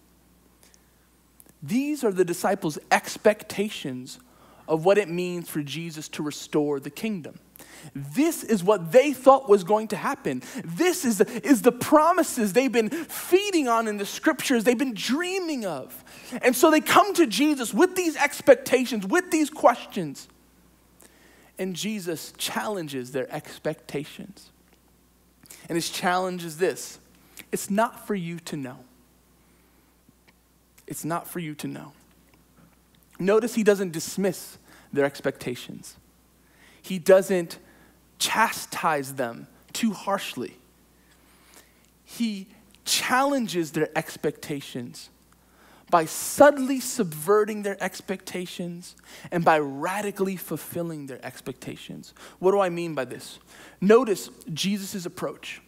These 1.62 2.04
are 2.04 2.12
the 2.12 2.24
disciples' 2.24 2.78
expectations 2.90 4.20
of 4.68 4.84
what 4.84 4.98
it 4.98 5.08
means 5.08 5.48
for 5.48 5.62
Jesus 5.62 6.08
to 6.10 6.22
restore 6.22 6.78
the 6.78 6.90
kingdom. 6.90 7.40
This 7.94 8.44
is 8.44 8.62
what 8.62 8.92
they 8.92 9.12
thought 9.12 9.48
was 9.48 9.64
going 9.64 9.88
to 9.88 9.96
happen. 9.96 10.42
This 10.64 11.04
is 11.04 11.18
the, 11.18 11.46
is 11.46 11.62
the 11.62 11.72
promises 11.72 12.52
they've 12.52 12.72
been 12.72 12.90
feeding 12.90 13.68
on 13.68 13.88
in 13.88 13.96
the 13.96 14.06
scriptures, 14.06 14.64
they've 14.64 14.78
been 14.78 14.94
dreaming 14.94 15.64
of. 15.64 16.04
And 16.42 16.54
so 16.54 16.70
they 16.70 16.80
come 16.80 17.14
to 17.14 17.26
Jesus 17.26 17.72
with 17.72 17.96
these 17.96 18.16
expectations, 18.16 19.06
with 19.06 19.30
these 19.30 19.50
questions. 19.50 20.28
And 21.58 21.74
Jesus 21.74 22.32
challenges 22.38 23.12
their 23.12 23.32
expectations. 23.32 24.50
And 25.68 25.76
his 25.76 25.90
challenge 25.90 26.44
is 26.44 26.58
this 26.58 26.98
it's 27.50 27.70
not 27.70 28.06
for 28.06 28.14
you 28.14 28.38
to 28.40 28.56
know. 28.56 28.78
It's 30.86 31.04
not 31.04 31.28
for 31.28 31.38
you 31.38 31.54
to 31.56 31.66
know. 31.66 31.92
Notice 33.18 33.54
he 33.54 33.62
doesn't 33.62 33.92
dismiss 33.92 34.58
their 34.92 35.04
expectations, 35.04 35.96
he 36.80 36.98
doesn't 36.98 37.58
chastise 38.18 39.14
them 39.14 39.46
too 39.72 39.92
harshly. 39.92 40.56
He 42.04 42.48
challenges 42.84 43.72
their 43.72 43.90
expectations 43.96 45.10
by 45.90 46.04
subtly 46.04 46.80
subverting 46.80 47.62
their 47.62 47.82
expectations 47.82 48.94
and 49.30 49.44
by 49.44 49.58
radically 49.58 50.36
fulfilling 50.36 51.06
their 51.06 51.24
expectations. 51.24 52.12
What 52.38 52.52
do 52.52 52.60
I 52.60 52.68
mean 52.68 52.94
by 52.94 53.04
this? 53.04 53.38
Notice 53.80 54.30
Jesus' 54.52 55.06
approach. 55.06 55.62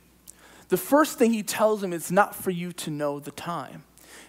The 0.69 0.77
first 0.77 1.19
thing 1.19 1.33
he 1.33 1.43
tells 1.43 1.81
them 1.81 1.93
is 1.93 2.13
not 2.13 2.35
for 2.35 2.51
you 2.51 2.73
to 2.73 2.91
know 2.91 3.19
the 3.19 3.33
time. 3.33 3.85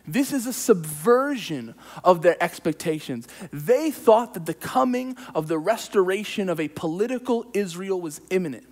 This 0.08 0.34
is 0.34 0.48
a 0.48 0.54
subversion 0.54 1.76
of 2.04 2.22
their 2.22 2.42
expectations. 2.42 3.28
They 3.52 3.92
thought 3.92 4.34
that 4.34 4.46
the 4.46 4.54
coming 4.54 5.16
of 5.36 5.48
the 5.48 5.60
restoration 5.60 6.50
of 6.50 6.60
a 6.60 6.68
political 6.70 7.46
Israel 7.54 8.02
was 8.02 8.22
imminent, 8.30 8.68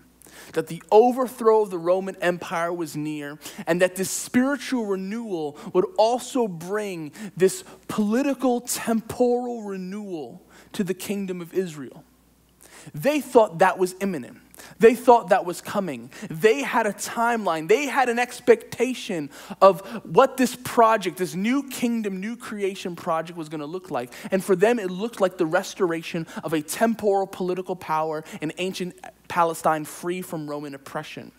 that 0.54 0.68
the 0.68 0.82
overthrow 0.92 1.62
of 1.62 1.70
the 1.70 1.78
Roman 1.78 2.16
Empire 2.18 2.74
was 2.74 2.96
near, 2.96 3.38
and 3.68 3.82
that 3.82 3.96
this 3.96 4.10
spiritual 4.10 4.86
renewal 4.86 5.58
would 5.74 5.86
also 5.98 6.48
bring 6.48 7.12
this 7.38 7.64
political 7.88 8.62
temporal 8.62 9.64
renewal 9.64 10.42
to 10.74 10.84
the 10.84 10.94
kingdom 10.94 11.42
of 11.42 11.54
Israel. 11.54 12.04
They 12.94 13.22
thought 13.22 13.60
that 13.60 13.78
was 13.78 13.96
imminent. 14.00 14.38
They 14.80 14.96
thought 14.96 15.30
that 15.30 15.46
was 15.46 15.62
coming. 15.62 16.12
They 16.30 16.62
had 16.62 16.88
a 16.88 16.94
timeline. 16.94 17.68
They 17.68 17.88
had 17.88 18.10
an 18.10 18.20
expectation 18.20 19.30
of 19.62 19.82
what 20.06 20.38
this 20.38 20.56
project, 20.56 21.18
this 21.18 21.36
new 21.36 21.70
kingdom, 21.70 22.20
new 22.20 22.36
creation 22.36 22.96
project 22.96 23.38
was 23.38 23.50
going 23.50 23.62
to 23.62 23.66
look 23.66 23.92
like. 23.92 24.14
And 24.32 24.44
for 24.44 24.56
them, 24.56 24.80
it 24.80 24.90
looked 24.92 25.22
like 25.22 25.38
the 25.38 25.46
restoration 25.46 26.28
of 26.44 26.54
a 26.54 26.62
temporal 26.62 27.28
political 27.28 27.76
power 27.76 28.24
in 28.42 28.54
ancient 28.58 28.96
Palestine 29.28 29.86
free 29.86 30.22
from 30.22 30.50
Roman 30.50 30.76
oppression. 30.76 31.32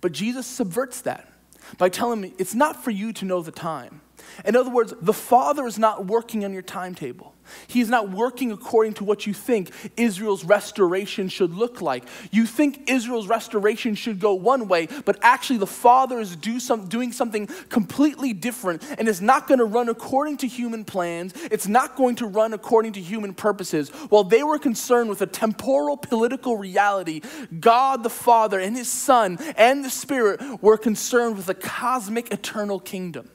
But 0.00 0.12
Jesus 0.12 0.46
subverts 0.46 1.02
that 1.02 1.30
by 1.78 1.88
telling 1.88 2.20
me 2.20 2.34
it's 2.38 2.54
not 2.54 2.82
for 2.82 2.90
you 2.90 3.12
to 3.14 3.24
know 3.24 3.42
the 3.42 3.52
time. 3.52 4.00
In 4.44 4.56
other 4.56 4.70
words, 4.70 4.94
the 5.00 5.12
Father 5.12 5.66
is 5.66 5.78
not 5.78 6.06
working 6.06 6.44
on 6.44 6.52
your 6.52 6.62
timetable. 6.62 7.34
He 7.66 7.80
is 7.80 7.88
not 7.88 8.10
working 8.10 8.52
according 8.52 8.94
to 8.94 9.04
what 9.04 9.26
you 9.26 9.34
think 9.34 9.70
Israel's 9.96 10.44
restoration 10.44 11.28
should 11.28 11.54
look 11.54 11.80
like. 11.80 12.04
You 12.30 12.46
think 12.46 12.88
Israel's 12.90 13.26
restoration 13.26 13.94
should 13.94 14.20
go 14.20 14.34
one 14.34 14.68
way, 14.68 14.88
but 15.04 15.18
actually 15.22 15.58
the 15.58 15.66
Father 15.66 16.20
is 16.20 16.36
do 16.36 16.60
some, 16.60 16.88
doing 16.88 17.12
something 17.12 17.48
completely 17.68 18.32
different 18.32 18.84
and 18.98 19.08
is 19.08 19.20
not 19.20 19.48
going 19.48 19.58
to 19.58 19.64
run 19.64 19.88
according 19.88 20.38
to 20.38 20.46
human 20.46 20.84
plans. 20.84 21.32
It's 21.50 21.68
not 21.68 21.96
going 21.96 22.16
to 22.16 22.26
run 22.26 22.52
according 22.52 22.92
to 22.94 23.00
human 23.00 23.34
purposes. 23.34 23.90
While 24.08 24.24
they 24.24 24.42
were 24.42 24.58
concerned 24.58 25.10
with 25.10 25.22
a 25.22 25.26
temporal 25.26 25.96
political 25.96 26.56
reality, 26.56 27.22
God 27.58 28.02
the 28.02 28.10
Father 28.10 28.58
and 28.58 28.76
His 28.76 28.88
Son 28.88 29.38
and 29.56 29.84
the 29.84 29.90
Spirit 29.90 30.62
were 30.62 30.76
concerned 30.76 31.36
with 31.36 31.48
a 31.48 31.54
cosmic 31.54 32.32
eternal 32.32 32.80
kingdom 32.80 33.30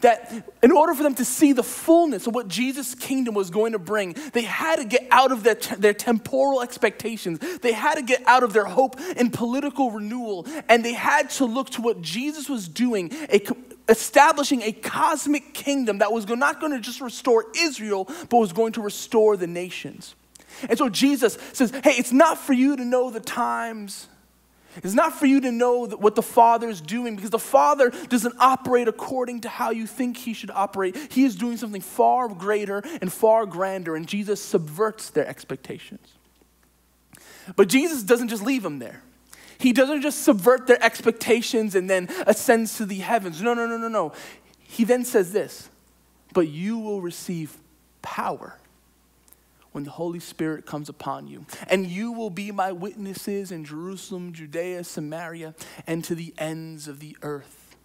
that 0.00 0.32
in 0.62 0.72
order 0.72 0.94
for 0.94 1.02
them 1.02 1.14
to 1.16 1.24
see 1.24 1.52
the 1.52 1.62
fullness 1.62 2.26
of 2.26 2.34
what 2.34 2.48
Jesus' 2.48 2.94
kingdom 2.94 3.34
was 3.34 3.50
going 3.50 3.72
to 3.72 3.78
bring, 3.78 4.14
they 4.32 4.42
had 4.42 4.76
to 4.76 4.84
get 4.84 5.06
out 5.10 5.32
of 5.32 5.42
their, 5.42 5.54
their 5.54 5.94
temporal 5.94 6.62
expectations. 6.62 7.38
They 7.58 7.72
had 7.72 7.96
to 7.96 8.02
get 8.02 8.22
out 8.26 8.42
of 8.42 8.52
their 8.52 8.64
hope 8.64 8.98
in 9.16 9.30
political 9.30 9.90
renewal, 9.90 10.46
and 10.68 10.84
they 10.84 10.94
had 10.94 11.30
to 11.30 11.44
look 11.44 11.70
to 11.70 11.82
what 11.82 12.02
Jesus 12.02 12.48
was 12.48 12.68
doing, 12.68 13.10
a, 13.12 13.40
establishing 13.88 14.62
a 14.62 14.72
cosmic 14.72 15.54
kingdom 15.54 15.98
that 15.98 16.12
was 16.12 16.26
not 16.28 16.60
going 16.60 16.72
to 16.72 16.80
just 16.80 17.00
restore 17.00 17.46
Israel, 17.58 18.08
but 18.28 18.38
was 18.38 18.52
going 18.52 18.72
to 18.72 18.80
restore 18.80 19.36
the 19.36 19.46
nations. 19.46 20.14
And 20.68 20.78
so 20.78 20.88
Jesus 20.88 21.38
says, 21.52 21.70
Hey, 21.70 21.92
it's 21.92 22.12
not 22.12 22.38
for 22.38 22.52
you 22.52 22.76
to 22.76 22.84
know 22.84 23.10
the 23.10 23.20
times 23.20 24.08
it's 24.84 24.94
not 24.94 25.14
for 25.14 25.26
you 25.26 25.40
to 25.40 25.52
know 25.52 25.86
what 25.86 26.14
the 26.14 26.22
Father 26.22 26.68
is 26.68 26.80
doing 26.80 27.16
because 27.16 27.30
the 27.30 27.38
Father 27.38 27.90
doesn't 28.08 28.34
operate 28.38 28.88
according 28.88 29.42
to 29.42 29.48
how 29.48 29.70
you 29.70 29.86
think 29.86 30.16
He 30.16 30.32
should 30.32 30.50
operate. 30.50 30.96
He 31.12 31.24
is 31.24 31.36
doing 31.36 31.56
something 31.56 31.80
far 31.80 32.28
greater 32.28 32.82
and 33.00 33.12
far 33.12 33.46
grander, 33.46 33.96
and 33.96 34.06
Jesus 34.06 34.40
subverts 34.40 35.10
their 35.10 35.26
expectations. 35.26 36.08
But 37.54 37.68
Jesus 37.68 38.02
doesn't 38.02 38.28
just 38.28 38.42
leave 38.42 38.62
them 38.62 38.78
there. 38.78 39.02
He 39.58 39.72
doesn't 39.72 40.02
just 40.02 40.22
subvert 40.22 40.66
their 40.66 40.82
expectations 40.82 41.74
and 41.74 41.88
then 41.88 42.08
ascends 42.26 42.76
to 42.76 42.86
the 42.86 42.96
heavens. 42.96 43.40
No, 43.40 43.54
no, 43.54 43.66
no, 43.66 43.76
no, 43.76 43.88
no. 43.88 44.12
He 44.58 44.84
then 44.84 45.04
says 45.04 45.32
this, 45.32 45.70
but 46.32 46.48
you 46.48 46.78
will 46.78 47.00
receive 47.00 47.56
power 48.02 48.58
when 49.76 49.84
the 49.84 49.90
Holy 49.90 50.20
Spirit 50.20 50.64
comes 50.64 50.88
upon 50.88 51.28
you. 51.28 51.44
And 51.68 51.86
you 51.86 52.10
will 52.10 52.30
be 52.30 52.50
my 52.50 52.72
witnesses 52.72 53.52
in 53.52 53.62
Jerusalem, 53.62 54.32
Judea, 54.32 54.82
Samaria, 54.84 55.54
and 55.86 56.02
to 56.04 56.14
the 56.14 56.32
ends 56.38 56.88
of 56.88 56.98
the 56.98 57.14
earth. 57.20 57.76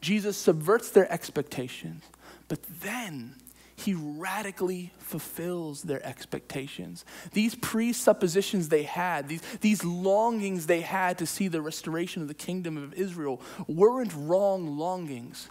Jesus 0.00 0.38
subverts 0.38 0.90
their 0.90 1.12
expectations, 1.12 2.02
but 2.48 2.60
then 2.80 3.34
he 3.76 3.92
radically 3.92 4.94
fulfills 5.00 5.82
their 5.82 6.02
expectations. 6.02 7.04
These 7.34 7.56
presuppositions 7.56 8.70
they 8.70 8.84
had, 8.84 9.28
these, 9.28 9.42
these 9.60 9.84
longings 9.84 10.66
they 10.66 10.80
had 10.80 11.18
to 11.18 11.26
see 11.26 11.48
the 11.48 11.60
restoration 11.60 12.22
of 12.22 12.28
the 12.28 12.32
kingdom 12.32 12.78
of 12.78 12.94
Israel, 12.94 13.42
weren't 13.66 14.14
wrong 14.16 14.78
longings. 14.78 15.50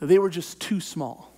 They 0.00 0.18
were 0.18 0.30
just 0.30 0.62
too 0.62 0.80
small. 0.80 1.33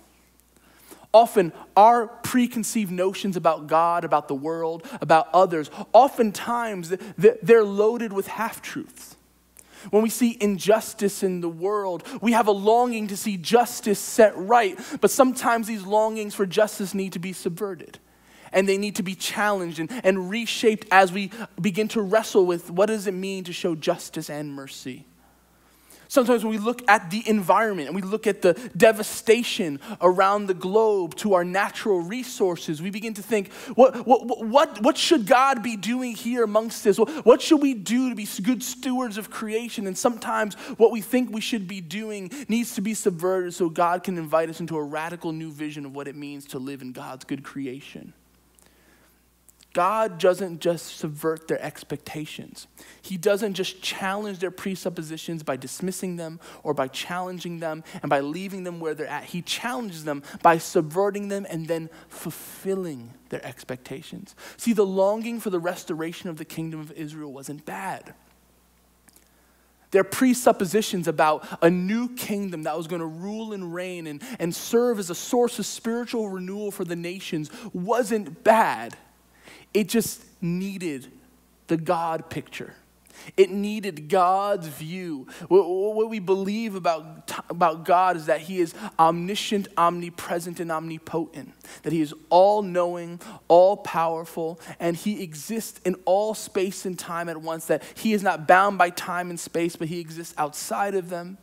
Often, 1.17 1.51
our 1.75 2.05
preconceived 2.05 2.91
notions 2.91 3.35
about 3.35 3.65
God, 3.65 4.03
about 4.03 4.27
the 4.27 4.35
world, 4.35 4.85
about 5.01 5.29
others, 5.33 5.71
oftentimes 5.91 6.93
they're 7.17 7.63
loaded 7.63 8.13
with 8.13 8.27
half 8.27 8.61
truths. 8.61 9.15
When 9.89 10.03
we 10.03 10.11
see 10.11 10.37
injustice 10.39 11.23
in 11.23 11.41
the 11.41 11.49
world, 11.49 12.03
we 12.21 12.33
have 12.33 12.45
a 12.45 12.51
longing 12.51 13.07
to 13.07 13.17
see 13.17 13.35
justice 13.35 13.97
set 13.97 14.37
right, 14.37 14.77
but 15.01 15.09
sometimes 15.09 15.65
these 15.65 15.81
longings 15.87 16.35
for 16.35 16.45
justice 16.45 16.93
need 16.93 17.13
to 17.13 17.19
be 17.19 17.33
subverted 17.33 17.97
and 18.51 18.69
they 18.69 18.77
need 18.77 18.97
to 18.97 19.03
be 19.03 19.15
challenged 19.15 19.79
and, 19.79 19.89
and 20.03 20.29
reshaped 20.29 20.85
as 20.91 21.11
we 21.11 21.31
begin 21.59 21.87
to 21.87 22.01
wrestle 22.01 22.45
with 22.45 22.69
what 22.69 22.85
does 22.85 23.07
it 23.07 23.15
mean 23.15 23.43
to 23.45 23.53
show 23.53 23.73
justice 23.73 24.29
and 24.29 24.53
mercy. 24.53 25.06
Sometimes 26.07 26.43
when 26.43 26.51
we 26.51 26.57
look 26.57 26.81
at 26.87 27.09
the 27.11 27.27
environment 27.27 27.87
and 27.89 27.95
we 27.95 28.01
look 28.01 28.27
at 28.27 28.41
the 28.41 28.53
devastation 28.75 29.79
around 30.01 30.47
the 30.47 30.53
globe 30.53 31.15
to 31.15 31.33
our 31.33 31.43
natural 31.43 32.01
resources, 32.01 32.81
we 32.81 32.89
begin 32.89 33.13
to 33.15 33.21
think, 33.21 33.51
what, 33.75 34.05
what, 34.05 34.45
what, 34.45 34.81
what 34.81 34.97
should 34.97 35.25
God 35.25 35.61
be 35.61 35.75
doing 35.75 36.15
here 36.15 36.43
amongst 36.43 36.83
this? 36.83 36.97
What 36.97 37.41
should 37.41 37.61
we 37.61 37.73
do 37.73 38.09
to 38.09 38.15
be 38.15 38.27
good 38.41 38.63
stewards 38.63 39.17
of 39.17 39.29
creation? 39.29 39.87
And 39.87 39.97
sometimes 39.97 40.55
what 40.77 40.91
we 40.91 41.01
think 41.01 41.31
we 41.31 41.41
should 41.41 41.67
be 41.67 41.81
doing 41.81 42.31
needs 42.47 42.75
to 42.75 42.81
be 42.81 42.93
subverted 42.93 43.53
so 43.53 43.69
God 43.69 44.03
can 44.03 44.17
invite 44.17 44.49
us 44.49 44.59
into 44.59 44.77
a 44.77 44.83
radical 44.83 45.31
new 45.31 45.51
vision 45.51 45.85
of 45.85 45.95
what 45.95 46.07
it 46.07 46.15
means 46.15 46.45
to 46.47 46.59
live 46.59 46.81
in 46.81 46.91
God's 46.91 47.25
good 47.25 47.43
creation. 47.43 48.13
God 49.77 50.17
doesn't 50.17 50.59
just 50.59 50.97
subvert 50.97 51.47
their 51.47 51.61
expectations. 51.61 52.65
He 52.99 53.15
doesn't 53.15 53.53
just 53.53 53.79
challenge 53.79 54.39
their 54.39 54.49
presuppositions 54.49 55.43
by 55.43 55.55
dismissing 55.55 56.15
them 56.15 56.39
or 56.63 56.73
by 56.73 56.87
challenging 56.87 57.59
them 57.59 57.83
and 58.01 58.09
by 58.09 58.21
leaving 58.21 58.63
them 58.63 58.79
where 58.79 58.95
they're 58.95 59.05
at. 59.05 59.25
He 59.25 59.43
challenges 59.43 60.03
them 60.03 60.23
by 60.41 60.57
subverting 60.57 61.27
them 61.27 61.45
and 61.47 61.67
then 61.67 61.91
fulfilling 62.09 63.13
their 63.29 63.45
expectations. 63.45 64.35
See, 64.57 64.73
the 64.73 64.83
longing 64.83 65.39
for 65.39 65.51
the 65.51 65.59
restoration 65.59 66.27
of 66.27 66.37
the 66.37 66.45
kingdom 66.45 66.79
of 66.79 66.91
Israel 66.93 67.31
wasn't 67.31 67.63
bad. 67.63 68.15
Their 69.91 70.03
presuppositions 70.03 71.07
about 71.07 71.47
a 71.61 71.69
new 71.69 72.15
kingdom 72.15 72.63
that 72.63 72.75
was 72.75 72.87
going 72.87 73.01
to 73.01 73.05
rule 73.05 73.53
and 73.53 73.71
reign 73.71 74.07
and, 74.07 74.23
and 74.39 74.55
serve 74.55 74.97
as 74.97 75.11
a 75.11 75.15
source 75.15 75.59
of 75.59 75.67
spiritual 75.67 76.29
renewal 76.29 76.71
for 76.71 76.83
the 76.83 76.95
nations 76.95 77.51
wasn't 77.73 78.43
bad. 78.43 78.97
It 79.73 79.89
just 79.89 80.23
needed 80.41 81.07
the 81.67 81.77
God 81.77 82.29
picture. 82.29 82.73
It 83.35 83.49
needed 83.49 84.09
God's 84.09 84.67
view. 84.67 85.27
What 85.47 86.09
we 86.09 86.19
believe 86.19 86.75
about, 86.75 87.31
about 87.49 87.83
God 87.83 88.15
is 88.15 88.27
that 88.27 88.41
He 88.41 88.59
is 88.59 88.73
omniscient, 88.97 89.67
omnipresent, 89.75 90.59
and 90.59 90.71
omnipotent, 90.71 91.53
that 91.83 91.91
He 91.91 92.01
is 92.01 92.13
all 92.29 92.61
knowing, 92.61 93.19
all 93.47 93.77
powerful, 93.77 94.59
and 94.79 94.95
He 94.95 95.23
exists 95.23 95.81
in 95.83 95.95
all 96.05 96.35
space 96.35 96.85
and 96.85 96.97
time 96.97 97.27
at 97.27 97.41
once, 97.41 97.65
that 97.65 97.83
He 97.95 98.13
is 98.13 98.23
not 98.23 98.47
bound 98.47 98.77
by 98.77 98.91
time 98.91 99.29
and 99.29 99.39
space, 99.39 99.75
but 99.75 99.87
He 99.87 99.99
exists 99.99 100.35
outside 100.37 100.95
of 100.95 101.09
them 101.09 101.37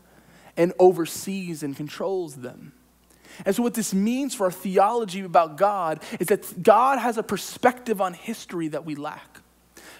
and 0.56 0.72
oversees 0.78 1.62
and 1.62 1.76
controls 1.76 2.36
them. 2.36 2.72
And 3.44 3.54
so, 3.54 3.62
what 3.62 3.74
this 3.74 3.94
means 3.94 4.34
for 4.34 4.44
our 4.44 4.50
theology 4.50 5.20
about 5.20 5.56
God 5.56 6.02
is 6.20 6.28
that 6.28 6.62
God 6.62 6.98
has 6.98 7.18
a 7.18 7.22
perspective 7.22 8.00
on 8.00 8.14
history 8.14 8.68
that 8.68 8.84
we 8.84 8.94
lack. 8.94 9.40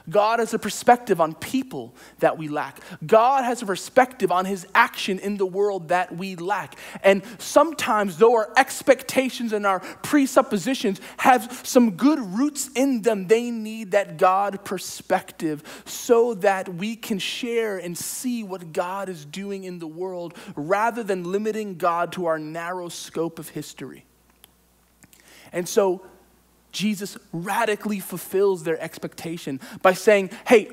God 0.08 0.38
has 0.38 0.52
a 0.52 0.58
perspective 0.58 1.20
on 1.20 1.34
people 1.34 1.94
that 2.18 2.37
we 2.37 2.49
lack. 2.49 2.80
God 3.06 3.44
has 3.44 3.62
a 3.62 3.66
perspective 3.66 4.30
on 4.30 4.44
his 4.44 4.66
action 4.75 5.18
in 5.18 5.38
the 5.38 5.46
world 5.46 5.88
that 5.88 6.14
we 6.14 6.37
lack. 6.37 6.78
And 7.02 7.23
sometimes, 7.38 8.18
though 8.18 8.34
our 8.34 8.52
expectations 8.56 9.54
and 9.54 9.66
our 9.66 9.80
presuppositions 9.80 11.00
have 11.18 11.62
some 11.64 11.92
good 11.92 12.18
roots 12.18 12.68
in 12.75 13.00
them, 13.00 13.28
they 13.28 13.50
need 13.50 13.92
that 13.92 14.18
God 14.18 14.62
perspective 14.64 15.62
so 15.87 16.34
that 16.34 16.68
we 16.68 16.96
can 16.96 17.18
share 17.18 17.78
and 17.78 17.96
see 17.96 18.42
what 18.42 18.73
God 18.73 19.08
is 19.08 19.25
doing 19.25 19.64
in 19.64 19.78
the 19.78 19.87
world 19.87 20.37
rather 20.54 21.02
than 21.02 21.25
limiting 21.25 21.76
God 21.76 22.12
to 22.12 22.26
our 22.26 22.38
narrow 22.38 22.90
scope 22.90 23.38
of 23.38 23.49
history. 23.49 24.04
And 25.50 25.68
so, 25.68 26.04
Jesus 26.75 27.16
radically 27.33 28.00
fulfills 28.00 28.64
their 28.64 28.78
expectation 28.78 29.61
by 29.81 29.95
saying, 29.95 30.31
Hey, 30.47 30.71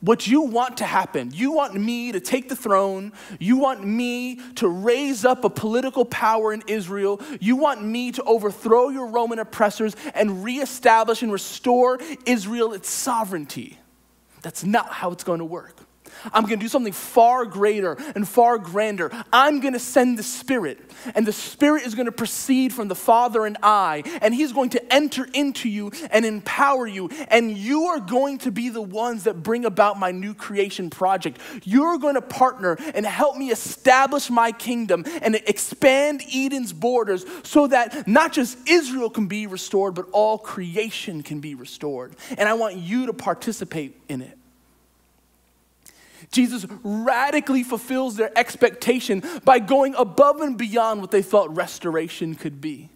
what 0.00 0.26
you 0.26 0.42
want 0.42 0.76
to 0.76 0.84
happen. 0.84 1.30
You 1.34 1.52
want 1.52 1.74
me 1.74 2.12
to 2.12 2.20
take 2.20 2.48
the 2.48 2.54
throne. 2.54 3.12
You 3.40 3.56
want 3.56 3.84
me 3.84 4.40
to 4.56 4.68
raise 4.68 5.24
up 5.24 5.44
a 5.44 5.50
political 5.50 6.04
power 6.04 6.52
in 6.52 6.62
Israel. 6.68 7.20
You 7.40 7.56
want 7.56 7.82
me 7.82 8.12
to 8.12 8.22
overthrow 8.22 8.90
your 8.90 9.06
Roman 9.06 9.40
oppressors 9.40 9.96
and 10.14 10.44
reestablish 10.44 11.22
and 11.22 11.32
restore 11.32 11.98
Israel 12.26 12.74
its 12.74 12.88
sovereignty. 12.88 13.78
That's 14.42 14.64
not 14.64 14.92
how 14.92 15.10
it's 15.10 15.24
going 15.24 15.40
to 15.40 15.44
work. 15.44 15.87
I'm 16.32 16.44
going 16.44 16.58
to 16.58 16.64
do 16.64 16.68
something 16.68 16.92
far 16.92 17.44
greater 17.44 17.96
and 18.14 18.26
far 18.26 18.58
grander. 18.58 19.10
I'm 19.32 19.60
going 19.60 19.74
to 19.74 19.80
send 19.80 20.18
the 20.18 20.22
Spirit, 20.22 20.78
and 21.14 21.26
the 21.26 21.32
Spirit 21.32 21.84
is 21.84 21.94
going 21.94 22.06
to 22.06 22.12
proceed 22.12 22.72
from 22.72 22.88
the 22.88 22.94
Father 22.94 23.46
and 23.46 23.56
I, 23.62 24.02
and 24.22 24.34
He's 24.34 24.52
going 24.52 24.70
to 24.70 24.92
enter 24.92 25.26
into 25.34 25.68
you 25.68 25.92
and 26.10 26.24
empower 26.24 26.86
you, 26.86 27.10
and 27.28 27.56
you 27.56 27.84
are 27.86 28.00
going 28.00 28.38
to 28.38 28.50
be 28.50 28.68
the 28.68 28.82
ones 28.82 29.24
that 29.24 29.42
bring 29.42 29.64
about 29.64 29.98
my 29.98 30.10
new 30.12 30.34
creation 30.34 30.90
project. 30.90 31.38
You're 31.64 31.98
going 31.98 32.14
to 32.14 32.22
partner 32.22 32.76
and 32.94 33.04
help 33.04 33.36
me 33.36 33.50
establish 33.50 34.30
my 34.30 34.52
kingdom 34.52 35.04
and 35.22 35.34
expand 35.34 36.22
Eden's 36.32 36.72
borders 36.72 37.24
so 37.42 37.66
that 37.66 38.06
not 38.06 38.32
just 38.32 38.58
Israel 38.68 39.10
can 39.10 39.26
be 39.26 39.46
restored, 39.46 39.94
but 39.94 40.06
all 40.12 40.38
creation 40.38 41.22
can 41.22 41.40
be 41.40 41.54
restored. 41.54 42.14
And 42.36 42.48
I 42.48 42.54
want 42.54 42.76
you 42.76 43.06
to 43.06 43.12
participate 43.12 44.00
in 44.08 44.22
it. 44.22 44.37
Jesus 46.30 46.66
radically 46.82 47.62
fulfills 47.62 48.16
their 48.16 48.36
expectation 48.36 49.22
by 49.44 49.58
going 49.58 49.94
above 49.94 50.40
and 50.40 50.58
beyond 50.58 51.00
what 51.00 51.10
they 51.10 51.22
thought 51.22 51.54
restoration 51.56 52.34
could 52.34 52.60
be. 52.60 52.90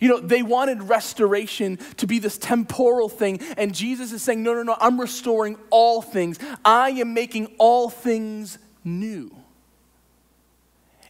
You 0.00 0.08
know, 0.08 0.20
they 0.20 0.42
wanted 0.42 0.82
restoration 0.84 1.78
to 1.96 2.06
be 2.06 2.18
this 2.18 2.38
temporal 2.38 3.08
thing, 3.08 3.40
and 3.56 3.74
Jesus 3.74 4.12
is 4.12 4.22
saying, 4.22 4.42
No, 4.42 4.54
no, 4.54 4.62
no, 4.62 4.76
I'm 4.80 5.00
restoring 5.00 5.56
all 5.70 6.00
things. 6.00 6.38
I 6.64 6.90
am 6.90 7.14
making 7.14 7.54
all 7.58 7.90
things 7.90 8.58
new. 8.84 9.41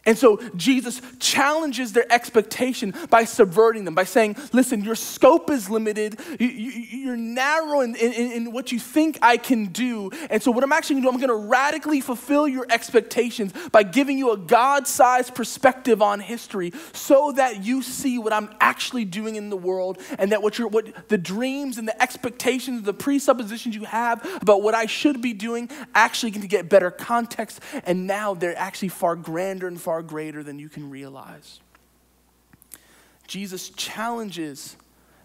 And 0.05 0.17
so 0.17 0.37
Jesus 0.57 1.01
challenges 1.19 1.93
their 1.93 2.11
expectation 2.11 2.93
by 3.09 3.23
subverting 3.23 3.85
them, 3.85 3.95
by 3.95 4.03
saying, 4.03 4.35
listen, 4.51 4.83
your 4.83 4.95
scope 4.95 5.49
is 5.49 5.69
limited. 5.69 6.19
You, 6.39 7.11
are 7.13 7.17
narrow 7.17 7.79
in, 7.79 7.95
in, 7.95 8.31
in, 8.31 8.51
what 8.51 8.71
you 8.73 8.79
think 8.79 9.17
I 9.21 9.37
can 9.37 9.67
do. 9.67 10.11
And 10.29 10.43
so, 10.43 10.51
what 10.51 10.63
I'm 10.63 10.73
actually 10.73 10.95
going 10.95 11.03
to 11.03 11.09
do, 11.09 11.13
I'm 11.13 11.27
going 11.27 11.41
to 11.41 11.47
radically 11.47 12.01
fulfill 12.01 12.47
your 12.47 12.65
expectations 12.69 13.53
by 13.71 13.83
giving 13.83 14.17
you 14.17 14.31
a 14.31 14.37
God 14.37 14.87
sized 14.87 15.35
perspective 15.35 16.01
on 16.01 16.19
history 16.19 16.73
so 16.91 17.31
that 17.33 17.63
you 17.63 17.81
see 17.81 18.17
what 18.17 18.33
I'm 18.33 18.49
actually 18.59 19.05
doing 19.05 19.35
in 19.37 19.49
the 19.49 19.57
world 19.57 19.99
and 20.19 20.31
that 20.33 20.41
what, 20.41 20.59
you 20.59 20.67
what 20.67 21.07
the 21.07 21.17
dreams 21.17 21.77
and 21.77 21.87
the 21.87 22.01
expectations, 22.01 22.83
the 22.83 22.93
presuppositions 22.93 23.75
you 23.75 23.85
have 23.85 24.25
about 24.41 24.61
what 24.61 24.75
I 24.75 24.85
should 24.85 25.21
be 25.21 25.33
doing 25.33 25.69
actually 25.95 26.31
to 26.31 26.47
get 26.47 26.67
better 26.67 26.91
context. 26.91 27.61
And 27.85 28.05
now 28.05 28.33
they're 28.33 28.57
actually 28.57 28.89
far 28.89 29.15
grander 29.15 29.67
and 29.67 29.79
far 29.79 29.92
far 29.93 30.01
greater 30.01 30.41
than 30.41 30.57
you 30.57 30.69
can 30.69 30.89
realize. 30.89 31.59
Jesus 33.27 33.69
challenges 33.69 34.75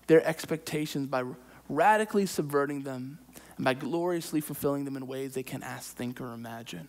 their 0.08 0.22
expectations 0.26 1.08
by 1.08 1.24
radically 1.70 2.26
subverting 2.26 2.82
them 2.82 3.18
and 3.56 3.64
by 3.64 3.72
gloriously 3.72 4.42
fulfilling 4.42 4.84
them 4.84 4.94
in 4.94 5.06
ways 5.06 5.32
they 5.32 5.42
can 5.42 5.62
ask, 5.62 5.96
think, 5.96 6.20
or 6.20 6.34
imagine. 6.34 6.86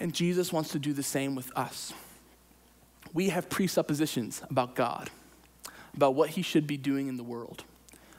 And 0.00 0.12
Jesus 0.12 0.52
wants 0.52 0.72
to 0.72 0.80
do 0.80 0.92
the 0.92 1.04
same 1.04 1.36
with 1.36 1.56
us. 1.56 1.92
We 3.12 3.28
have 3.28 3.48
presuppositions 3.48 4.42
about 4.50 4.74
God, 4.74 5.10
about 5.94 6.16
what 6.16 6.30
He 6.30 6.42
should 6.42 6.66
be 6.66 6.76
doing 6.76 7.06
in 7.06 7.16
the 7.16 7.22
world, 7.22 7.62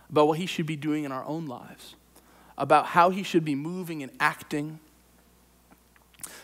about 0.09 0.29
what 0.29 0.37
He 0.37 0.45
should 0.45 0.65
be 0.65 0.77
doing 0.77 1.03
in 1.03 1.11
our 1.11 1.25
own 1.25 1.45
lives, 1.45 1.95
about 2.57 2.85
how 2.85 3.09
He 3.09 3.21
should 3.21 3.43
be 3.43 3.53
moving 3.53 4.01
and 4.01 4.13
acting. 4.17 4.79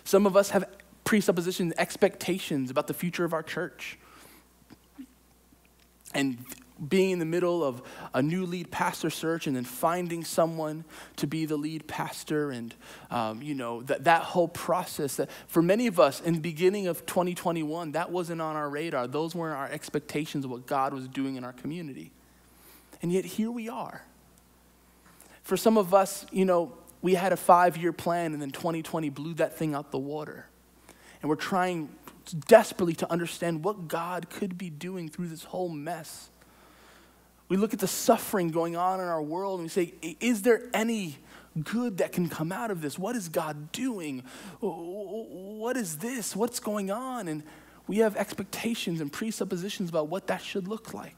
Some 0.04 0.26
of 0.26 0.36
us 0.36 0.50
have 0.50 0.66
presuppositions, 1.04 1.74
expectations 1.78 2.70
about 2.70 2.88
the 2.88 2.94
future 2.94 3.26
of 3.26 3.34
our 3.34 3.44
church. 3.44 3.98
And 6.14 6.38
being 6.88 7.12
in 7.12 7.20
the 7.20 7.26
middle 7.26 7.64
of 7.64 7.82
a 8.14 8.22
new 8.22 8.46
lead 8.46 8.72
pastor 8.72 9.10
search 9.10 9.46
and 9.46 9.56
then 9.56 9.64
finding 9.64 10.24
someone 10.24 10.84
to 11.16 11.28
be 11.28 11.46
the 11.46 11.56
lead 11.56 11.88
pastor 11.88 12.50
and 12.52 12.74
um, 13.12 13.42
you 13.42 13.54
know 13.54 13.84
that, 13.84 14.06
that 14.06 14.24
whole 14.24 14.48
process 14.48 15.18
that 15.18 15.30
for 15.48 15.62
many 15.62 15.86
of 15.88 16.00
us 16.00 16.22
in 16.22 16.34
the 16.34 16.40
beginning 16.40 16.88
of 16.88 17.06
2021 17.06 17.92
that 17.92 18.12
wasn't 18.12 18.42
on 18.42 18.56
our 18.56 18.70
radar. 18.70 19.08
Those 19.08 19.36
weren't 19.36 19.58
our 19.58 19.70
expectations 19.70 20.44
of 20.44 20.52
what 20.52 20.66
god 20.66 20.94
was 20.94 21.08
doing 21.08 21.36
in 21.36 21.44
our 21.44 21.54
community. 21.54 22.12
And 23.02 23.12
yet 23.12 23.26
here 23.26 23.52
we 23.52 23.70
are. 23.70 24.04
For 25.44 25.58
some 25.58 25.78
of 25.78 25.94
us 25.94 26.26
you 26.32 26.46
know 26.46 26.74
we 27.04 27.14
had 27.14 27.32
a 27.32 27.38
five 27.38 27.78
year 27.78 27.94
plan 27.94 28.34
and 28.34 28.42
then 28.42 28.52
2020 28.52 29.10
blew 29.10 29.36
that 29.36 29.56
thing 29.56 29.76
out 29.76 29.92
the 29.92 30.00
water 30.00 30.48
and 31.22 31.30
we're 31.30 31.36
trying 31.36 31.90
desperately 32.48 32.94
to 32.96 33.12
understand 33.12 33.64
what 33.64 33.88
God 33.88 34.30
could 34.30 34.58
be 34.58 34.70
doing 34.70 35.10
through 35.10 35.28
this 35.28 35.44
whole 35.44 35.70
mess. 35.70 36.30
We 37.50 37.58
look 37.58 37.74
at 37.74 37.80
the 37.80 37.88
suffering 37.88 38.50
going 38.50 38.76
on 38.76 39.00
in 39.00 39.08
our 39.08 39.22
world 39.22 39.60
and 39.60 39.66
we 39.66 39.70
say, 39.70 39.94
is 40.20 40.42
there 40.42 40.70
any 40.74 41.18
good 41.64 41.98
that 41.98 42.14
can 42.14 42.30
come 42.30 42.52
out 42.52 42.72
of 42.72 42.82
this? 42.82 42.98
What 42.98 43.16
is 43.16 43.28
God 43.28 43.72
doing? 43.72 44.24
What 44.62 45.76
is 45.76 45.98
this? 45.98 46.36
What's 46.36 46.60
going 46.60 46.92
on? 46.92 47.28
And 47.28 47.44
we 47.88 47.98
have 47.98 48.16
expectations 48.16 49.02
and 49.02 49.12
presuppositions 49.12 49.90
about 49.90 50.08
what 50.08 50.28
that 50.28 50.42
should 50.42 50.68
look 50.68 50.94
like. 50.94 51.18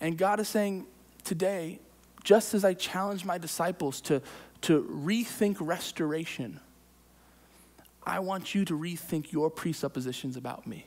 And 0.00 0.16
God 0.16 0.38
is 0.38 0.48
saying 0.48 0.86
today, 1.24 1.80
just 2.22 2.54
as 2.54 2.64
I 2.64 2.74
challenge 2.74 3.24
my 3.24 3.38
disciples 3.38 4.00
to, 4.02 4.22
to 4.62 4.84
rethink 4.84 5.56
restoration, 5.60 6.60
I 8.06 8.18
want 8.20 8.54
you 8.54 8.64
to 8.66 8.74
rethink 8.78 9.32
your 9.32 9.50
presuppositions 9.50 10.36
about 10.36 10.66
me. 10.66 10.86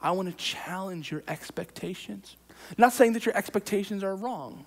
I 0.00 0.10
want 0.10 0.28
to 0.28 0.34
challenge 0.36 1.10
your 1.10 1.22
expectations. 1.28 2.36
Not 2.76 2.92
saying 2.92 3.12
that 3.14 3.26
your 3.26 3.36
expectations 3.36 4.02
are 4.02 4.14
wrong. 4.14 4.64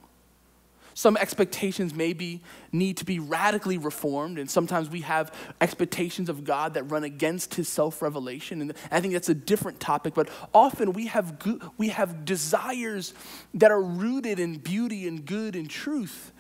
Some 0.93 1.15
expectations 1.15 1.93
maybe 1.93 2.41
need 2.74 2.98
to 2.98 3.06
be 3.06 3.19
radically 3.19 3.78
reformed, 3.78 4.38
and 4.38 4.50
sometimes 4.50 4.89
we 4.89 5.02
have 5.02 5.34
expectations 5.62 6.28
of 6.28 6.43
God 6.43 6.74
that 6.74 6.84
run 6.84 7.04
against 7.06 7.54
his 7.54 7.69
self 7.69 8.02
revelation. 8.02 8.62
And 8.62 8.74
I 8.91 9.00
think 9.00 9.13
that's 9.13 9.30
a 9.30 9.34
different 9.34 9.80
topic, 9.80 10.13
but 10.13 10.28
often 10.54 10.91
we 10.91 11.08
have, 11.08 11.39
go- 11.39 11.60
we 11.78 11.89
have 11.89 12.26
desires 12.26 13.13
that 13.54 13.72
are 13.72 13.82
rooted 13.82 14.39
in 14.39 14.58
beauty 14.58 15.08
and 15.08 15.26
good 15.26 15.56
and 15.56 15.69
truth, 15.69 16.34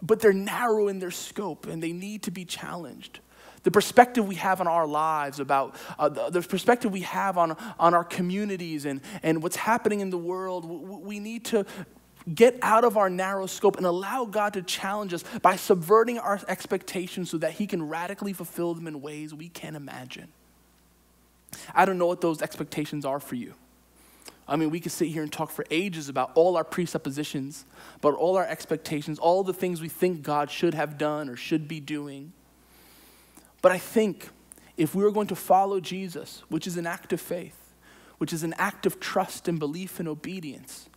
but 0.00 0.20
they're 0.20 0.32
narrow 0.32 0.86
in 0.86 1.00
their 1.00 1.10
scope 1.10 1.66
and 1.66 1.82
they 1.82 1.92
need 1.92 2.22
to 2.24 2.30
be 2.30 2.44
challenged 2.44 3.18
the 3.62 3.70
perspective 3.70 4.26
we 4.26 4.36
have 4.36 4.60
on 4.60 4.66
our 4.66 4.86
lives, 4.86 5.40
about 5.40 5.74
uh, 5.98 6.08
the, 6.08 6.30
the, 6.30 6.42
perspective 6.42 6.92
we 6.92 7.02
have 7.02 7.38
on, 7.38 7.56
on 7.78 7.94
our 7.94 8.04
communities 8.04 8.84
and, 8.84 9.00
and 9.22 9.42
what's 9.42 9.56
happening 9.56 10.00
in 10.00 10.10
the 10.10 10.18
world. 10.18 10.64
We 10.64 11.18
need 11.18 11.44
to 11.46 11.66
get 12.34 12.58
out 12.62 12.84
of 12.84 12.96
our 12.96 13.08
narrow 13.08 13.46
scope 13.46 13.76
and 13.76 13.86
allow 13.86 14.24
God 14.24 14.54
to 14.54 14.62
challenge 14.62 15.14
us 15.14 15.24
by 15.42 15.56
subverting 15.56 16.18
our 16.18 16.40
expectations 16.48 17.30
so 17.30 17.38
that 17.38 17.52
He 17.52 17.66
can 17.66 17.88
radically 17.88 18.32
fulfill 18.32 18.74
them 18.74 18.86
in 18.86 19.00
ways 19.00 19.34
we 19.34 19.48
can't 19.48 19.76
imagine. 19.76 20.28
I 21.74 21.84
don't 21.84 21.98
know 21.98 22.06
what 22.06 22.20
those 22.20 22.42
expectations 22.42 23.04
are 23.04 23.20
for 23.20 23.34
you. 23.34 23.54
I 24.46 24.56
mean, 24.56 24.70
we 24.70 24.80
could 24.80 24.92
sit 24.92 25.08
here 25.08 25.22
and 25.22 25.30
talk 25.30 25.50
for 25.50 25.66
ages 25.70 26.08
about 26.08 26.32
all 26.34 26.56
our 26.56 26.64
presuppositions, 26.64 27.66
about 27.96 28.14
all 28.14 28.36
our 28.36 28.46
expectations, 28.46 29.18
all 29.18 29.44
the 29.44 29.52
things 29.52 29.80
we 29.80 29.88
think 29.88 30.22
God 30.22 30.50
should 30.50 30.72
have 30.72 30.96
done 30.96 31.28
or 31.28 31.36
should 31.36 31.68
be 31.68 31.80
doing. 31.80 32.32
But 33.62 33.72
I 33.72 33.78
think 33.78 34.28
if 34.76 34.94
we 34.94 35.04
are 35.04 35.10
going 35.10 35.26
to 35.28 35.36
follow 35.36 35.80
Jesus, 35.80 36.42
which 36.48 36.66
is 36.66 36.76
an 36.76 36.86
act 36.86 37.12
of 37.12 37.20
faith, 37.20 37.74
which 38.18 38.32
is 38.32 38.42
an 38.42 38.54
act 38.58 38.86
of 38.86 39.00
trust 39.00 39.48
and 39.48 39.58
belief 39.58 39.98
and 39.98 40.08
obedience, 40.08 40.88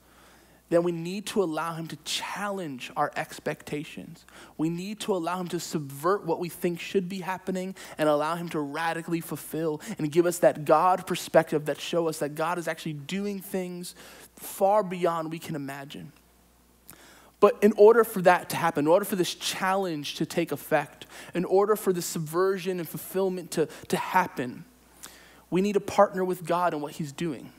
then 0.71 0.83
we 0.83 0.93
need 0.93 1.25
to 1.25 1.43
allow 1.43 1.73
him 1.73 1.87
to 1.87 1.97
challenge 2.05 2.91
our 2.95 3.11
expectations. 3.17 4.25
We 4.57 4.69
need 4.69 5.01
to 5.01 5.13
allow 5.13 5.41
him 5.41 5.49
to 5.49 5.59
subvert 5.59 6.25
what 6.25 6.39
we 6.39 6.47
think 6.47 6.79
should 6.79 7.09
be 7.09 7.19
happening 7.19 7.75
and 7.97 8.07
allow 8.07 8.35
him 8.35 8.47
to 8.49 8.59
radically 8.61 9.19
fulfill 9.19 9.81
and 9.97 10.09
give 10.09 10.25
us 10.25 10.39
that 10.39 10.63
God 10.63 11.05
perspective 11.05 11.65
that 11.65 11.81
show 11.81 12.07
us 12.07 12.19
that 12.19 12.35
God 12.35 12.57
is 12.57 12.69
actually 12.69 12.93
doing 12.93 13.41
things 13.41 13.95
far 14.37 14.81
beyond 14.81 15.29
we 15.29 15.39
can 15.39 15.57
imagine. 15.57 16.13
But 17.41 17.57
in 17.61 17.73
order 17.75 18.05
for 18.05 18.21
that 18.21 18.49
to 18.51 18.55
happen, 18.55 18.85
in 18.85 18.87
order 18.87 19.03
for 19.03 19.17
this 19.17 19.33
challenge 19.33 20.15
to 20.15 20.25
take 20.25 20.53
effect, 20.53 21.07
in 21.33 21.43
order 21.43 21.75
for 21.75 21.91
the 21.91 22.01
subversion 22.01 22.79
and 22.79 22.87
fulfillment 22.87 23.51
to, 23.51 23.67
to 23.89 23.97
happen, 23.97 24.63
we 25.49 25.61
need 25.61 25.73
to 25.73 25.81
partner 25.81 26.23
with 26.23 26.45
God 26.45 26.73
in 26.73 26.79
what 26.79 26.93
he's 26.93 27.11
doing. 27.11 27.51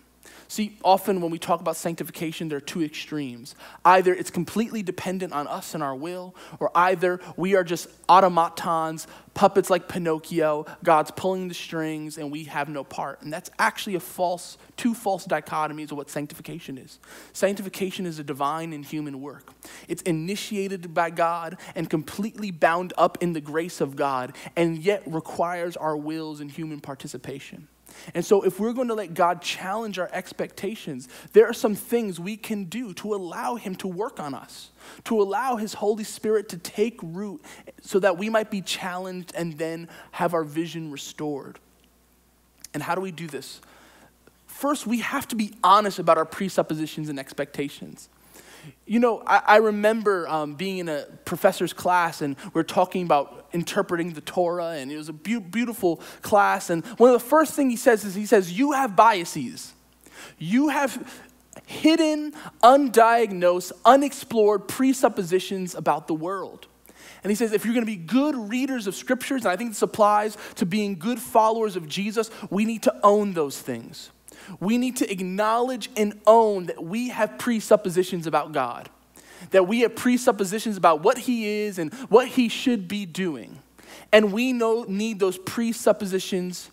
See, 0.53 0.77
often 0.85 1.23
when 1.23 1.31
we 1.31 1.39
talk 1.39 1.63
about 1.63 1.77
sanctification, 1.77 2.51
there 2.51 2.59
are 2.59 2.61
two 2.61 2.83
extremes. 2.83 3.55
Either 3.87 4.13
it's 4.13 4.31
completely 4.31 4.83
dependent 4.83 5.33
on 5.33 5.49
us 5.49 5.73
and 5.73 5.83
our 5.83 5.97
will, 5.97 6.35
or 6.61 6.71
either 6.75 7.21
we 7.39 7.55
are 7.55 7.65
just 7.65 7.89
automatons, 8.07 9.07
puppets 9.33 9.71
like 9.71 9.89
Pinocchio, 9.89 10.67
God's 10.85 11.11
pulling 11.11 11.49
the 11.49 11.55
strings, 11.55 12.19
and 12.19 12.31
we 12.31 12.45
have 12.45 12.69
no 12.69 12.85
part. 12.85 13.23
And 13.23 13.33
that's 13.33 13.51
actually 13.59 13.95
a 13.95 14.01
false, 14.01 14.59
two 14.77 14.93
false 14.93 15.27
dichotomies 15.27 15.91
of 15.91 15.97
what 15.97 16.11
sanctification 16.11 16.77
is. 16.77 16.99
Sanctification 17.33 18.05
is 18.05 18.19
a 18.19 18.23
divine 18.23 18.75
and 18.75 18.85
human 18.85 19.23
work, 19.23 19.55
it's 19.89 20.03
initiated 20.03 20.93
by 20.93 21.09
God 21.09 21.57
and 21.75 21.89
completely 21.89 22.51
bound 22.51 22.93
up 22.99 23.17
in 23.23 23.33
the 23.33 23.41
grace 23.41 23.81
of 23.81 23.97
God, 23.97 24.37
and 24.55 24.77
yet 24.77 25.03
requires 25.07 25.79
our 25.79 25.97
wills 25.97 26.41
and 26.41 26.51
human 26.51 26.81
participation. 26.81 27.69
And 28.15 28.25
so, 28.25 28.43
if 28.43 28.59
we're 28.61 28.73
going 28.73 28.89
to 28.89 28.95
let 28.95 29.15
God 29.15 29.43
challenge 29.43 29.99
our 29.99 30.11
expectations, 30.13 31.09
there 31.33 31.47
are 31.47 31.53
some 31.53 31.75
things 31.75 32.19
we 32.19 32.37
can 32.37 32.65
do 32.65 32.93
to 32.95 33.15
allow 33.15 33.57
Him 33.57 33.75
to 33.77 33.89
work 33.89 34.21
on 34.21 34.35
us, 34.35 34.71
to 35.05 35.21
allow 35.21 35.57
His 35.57 35.75
Holy 35.75 36.05
Spirit 36.05 36.49
to 36.51 36.59
take 36.59 36.99
root 37.03 37.43
so 37.81 37.99
that 37.99 38.19
we 38.19 38.29
might 38.29 38.51
be 38.51 38.61
challenged 38.61 39.33
and 39.35 39.59
then 39.59 39.89
have 40.13 40.35
our 40.35 40.45
vision 40.45 40.91
restored. 40.91 41.59
And 42.75 42.83
how 42.83 42.95
do 42.95 43.01
we 43.01 43.11
do 43.11 43.27
this? 43.27 43.61
First, 44.47 44.87
we 44.87 45.01
have 45.01 45.27
to 45.29 45.37
be 45.37 45.55
honest 45.65 45.99
about 45.99 46.19
our 46.19 46.25
presuppositions 46.25 47.09
and 47.09 47.19
expectations. 47.19 48.09
You 48.87 49.01
know, 49.01 49.23
I, 49.27 49.43
I 49.47 49.57
remember 49.57 50.29
um, 50.29 50.55
being 50.55 50.79
in 50.79 50.89
a 50.89 51.07
professor's 51.25 51.73
class 51.73 52.23
and 52.23 52.37
we 52.55 52.61
are 52.61 52.65
talking 52.65 53.05
about 53.05 53.42
interpreting 53.53 54.13
the 54.13 54.21
Torah, 54.21 54.71
and 54.71 54.91
it 54.91 54.97
was 54.97 55.09
a 55.09 55.13
be- 55.13 55.39
beautiful 55.39 55.97
class. 56.23 56.71
And 56.71 56.85
one 56.99 57.11
of 57.11 57.21
the 57.21 57.27
first 57.29 57.55
things 57.55 57.73
he 57.73 57.77
says 57.77 58.05
is 58.05 58.15
he 58.15 58.27
says, 58.27 58.53
You 58.53 58.73
have 58.73 58.97
biases. 58.97 59.73
You 60.39 60.69
have 60.69 61.23
hidden, 61.67 62.33
undiagnosed, 62.63 63.73
unexplored 63.85 64.69
presuppositions 64.69 65.75
about 65.75 66.07
the 66.07 66.15
world. 66.15 66.67
And 67.25 67.31
he 67.31 67.37
says, 67.37 67.53
if 67.53 67.65
you're 67.65 67.75
going 67.75 67.87
to 67.87 67.91
be 67.91 67.97
good 67.97 68.35
readers 68.35 68.89
of 68.89 68.97
scriptures, 68.97 69.45
and 69.45 69.53
I 69.53 69.57
think 69.57 69.71
this 69.71 69.83
applies 69.83 70.37
to 70.57 70.67
being 70.67 70.99
good 70.99 71.21
followers 71.21 71.77
of 71.77 71.89
Jesus, 71.89 72.31
we 72.51 72.65
need 72.65 72.83
to 72.83 72.95
own 73.05 73.33
those 73.33 73.61
things 73.61 74.11
we 74.61 74.79
need 74.79 74.97
to 74.97 75.11
acknowledge 75.11 75.91
and 75.97 76.21
own 76.27 76.67
that 76.67 76.83
we 76.83 77.09
have 77.09 77.39
presuppositions 77.39 78.27
about 78.27 78.53
God, 78.53 78.89
that 79.51 79.67
we 79.67 79.81
have 79.81 79.95
presuppositions 79.95 80.77
about 80.77 81.03
what 81.03 81.19
He 81.19 81.65
is 81.65 81.79
and 81.79 81.93
what 82.09 82.29
He 82.29 82.49
should 82.49 82.89
be 82.89 83.07
doing. 83.07 83.59
And 84.13 84.33
we 84.33 84.53
know, 84.53 84.85
need 84.89 85.19
those 85.19 85.39
presuppositions 85.39 86.71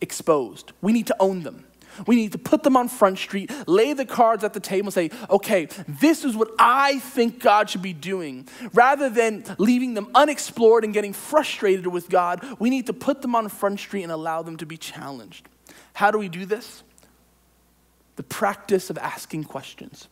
exposed. 0.00 0.72
We 0.80 0.92
need 0.92 1.06
to 1.08 1.16
own 1.20 1.42
them. 1.42 1.64
We 2.06 2.16
need 2.16 2.32
to 2.32 2.38
put 2.38 2.62
them 2.62 2.76
on 2.76 2.88
Front 2.88 3.16
Street, 3.16 3.50
lay 3.66 3.94
the 3.94 4.04
cards 4.04 4.44
at 4.44 4.52
the 4.52 4.60
table, 4.60 4.88
and 4.88 4.94
say, 4.94 5.10
okay, 5.30 5.68
this 5.88 6.26
is 6.26 6.36
what 6.36 6.50
I 6.58 6.98
think 6.98 7.40
God 7.40 7.70
should 7.70 7.80
be 7.80 7.94
doing. 7.94 8.46
Rather 8.74 9.08
than 9.08 9.44
leaving 9.56 9.94
them 9.94 10.10
unexplored 10.14 10.84
and 10.84 10.92
getting 10.92 11.14
frustrated 11.14 11.86
with 11.86 12.10
God, 12.10 12.44
we 12.58 12.68
need 12.68 12.86
to 12.86 12.92
put 12.92 13.22
them 13.22 13.34
on 13.34 13.48
Front 13.48 13.80
Street 13.80 14.02
and 14.02 14.12
allow 14.12 14.42
them 14.42 14.58
to 14.58 14.66
be 14.66 14.76
challenged. 14.76 15.48
How 15.94 16.10
do 16.10 16.18
we 16.18 16.28
do 16.28 16.44
this? 16.44 16.82
the 18.16 18.22
practice 18.22 18.90
of 18.90 18.98
asking 18.98 19.44
questions. 19.44 20.08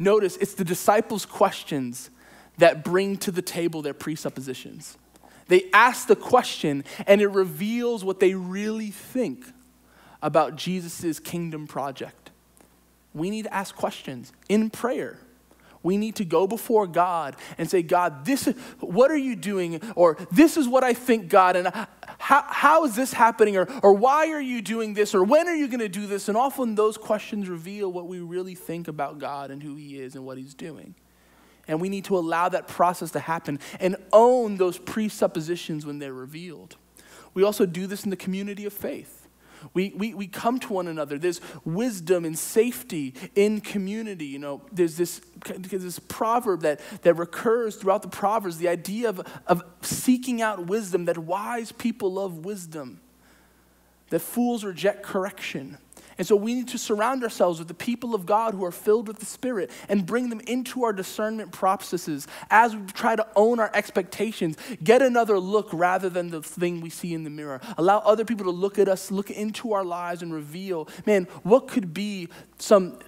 Notice 0.00 0.38
it's 0.38 0.54
the 0.54 0.64
disciples' 0.64 1.26
questions 1.26 2.08
that 2.56 2.82
bring 2.82 3.18
to 3.18 3.30
the 3.30 3.42
table 3.42 3.82
their 3.82 3.94
presuppositions. 3.94 4.96
They 5.48 5.68
ask 5.74 6.08
the 6.08 6.16
question, 6.16 6.84
and 7.06 7.20
it 7.20 7.28
reveals 7.28 8.02
what 8.02 8.18
they 8.18 8.34
really 8.34 8.90
think 8.90 9.44
about 10.22 10.56
Jesus' 10.56 11.20
kingdom 11.20 11.66
project. 11.66 12.30
We 13.12 13.28
need 13.28 13.42
to 13.42 13.54
ask 13.54 13.76
questions 13.76 14.32
in 14.48 14.70
prayer. 14.70 15.18
We 15.82 15.96
need 15.96 16.16
to 16.16 16.24
go 16.24 16.46
before 16.46 16.86
God 16.86 17.36
and 17.58 17.68
say, 17.68 17.82
God, 17.82 18.24
this 18.24 18.46
is, 18.46 18.54
what 18.80 19.10
are 19.10 19.16
you 19.16 19.36
doing? 19.36 19.80
Or 19.96 20.16
this 20.30 20.56
is 20.56 20.68
what 20.68 20.84
I 20.84 20.94
think, 20.94 21.28
God, 21.28 21.56
and 21.56 21.72
how, 22.30 22.44
how 22.46 22.84
is 22.84 22.94
this 22.94 23.12
happening? 23.12 23.56
Or, 23.56 23.66
or 23.82 23.92
why 23.92 24.28
are 24.30 24.40
you 24.40 24.62
doing 24.62 24.94
this? 24.94 25.16
Or 25.16 25.24
when 25.24 25.48
are 25.48 25.54
you 25.54 25.66
going 25.66 25.80
to 25.80 25.88
do 25.88 26.06
this? 26.06 26.28
And 26.28 26.36
often 26.36 26.76
those 26.76 26.96
questions 26.96 27.48
reveal 27.48 27.90
what 27.90 28.06
we 28.06 28.20
really 28.20 28.54
think 28.54 28.86
about 28.86 29.18
God 29.18 29.50
and 29.50 29.60
who 29.60 29.74
He 29.74 29.98
is 29.98 30.14
and 30.14 30.24
what 30.24 30.38
He's 30.38 30.54
doing. 30.54 30.94
And 31.66 31.80
we 31.80 31.88
need 31.88 32.04
to 32.04 32.16
allow 32.16 32.48
that 32.48 32.68
process 32.68 33.10
to 33.12 33.18
happen 33.18 33.58
and 33.80 33.96
own 34.12 34.58
those 34.58 34.78
presuppositions 34.78 35.84
when 35.84 35.98
they're 35.98 36.12
revealed. 36.12 36.76
We 37.34 37.42
also 37.42 37.66
do 37.66 37.88
this 37.88 38.04
in 38.04 38.10
the 38.10 38.16
community 38.16 38.64
of 38.64 38.72
faith. 38.72 39.19
We, 39.74 39.92
we, 39.96 40.14
we 40.14 40.26
come 40.26 40.58
to 40.60 40.72
one 40.72 40.88
another. 40.88 41.18
There's 41.18 41.40
wisdom 41.64 42.24
and 42.24 42.38
safety 42.38 43.14
in 43.34 43.60
community. 43.60 44.26
You 44.26 44.38
know, 44.38 44.62
there's 44.72 44.96
this, 44.96 45.20
this 45.56 45.98
proverb 45.98 46.62
that, 46.62 46.80
that 47.02 47.14
recurs 47.14 47.76
throughout 47.76 48.02
the 48.02 48.08
Proverbs 48.08 48.58
the 48.58 48.68
idea 48.68 49.08
of, 49.08 49.20
of 49.46 49.62
seeking 49.82 50.42
out 50.42 50.66
wisdom, 50.66 51.04
that 51.06 51.18
wise 51.18 51.72
people 51.72 52.12
love 52.12 52.44
wisdom, 52.44 53.00
that 54.10 54.20
fools 54.20 54.64
reject 54.64 55.02
correction. 55.02 55.78
And 56.20 56.26
so 56.26 56.36
we 56.36 56.52
need 56.52 56.68
to 56.68 56.76
surround 56.76 57.22
ourselves 57.22 57.58
with 57.58 57.68
the 57.68 57.72
people 57.72 58.14
of 58.14 58.26
God 58.26 58.52
who 58.52 58.62
are 58.66 58.70
filled 58.70 59.08
with 59.08 59.20
the 59.20 59.24
Spirit 59.24 59.70
and 59.88 60.04
bring 60.04 60.28
them 60.28 60.40
into 60.40 60.84
our 60.84 60.92
discernment 60.92 61.50
processes 61.50 62.28
as 62.50 62.76
we 62.76 62.84
try 62.88 63.16
to 63.16 63.26
own 63.36 63.58
our 63.58 63.70
expectations. 63.72 64.58
Get 64.84 65.00
another 65.00 65.38
look 65.38 65.70
rather 65.72 66.10
than 66.10 66.28
the 66.28 66.42
thing 66.42 66.82
we 66.82 66.90
see 66.90 67.14
in 67.14 67.24
the 67.24 67.30
mirror. 67.30 67.62
Allow 67.78 68.00
other 68.00 68.26
people 68.26 68.44
to 68.44 68.50
look 68.50 68.78
at 68.78 68.86
us, 68.86 69.10
look 69.10 69.30
into 69.30 69.72
our 69.72 69.82
lives, 69.82 70.20
and 70.20 70.30
reveal 70.30 70.88
man, 71.06 71.24
what 71.42 71.68
could 71.68 71.94
be 71.94 72.28
some 72.58 72.98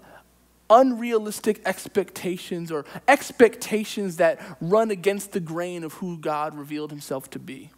unrealistic 0.71 1.61
expectations 1.67 2.73
or 2.73 2.87
expectations 3.09 4.17
that 4.17 4.41
run 4.63 4.91
against 4.91 5.33
the 5.33 5.41
grain 5.41 5.85
of 5.85 5.93
who 5.93 6.17
God 6.17 6.55
revealed 6.55 6.91
himself 6.91 7.29
to 7.33 7.39
be. 7.39 7.73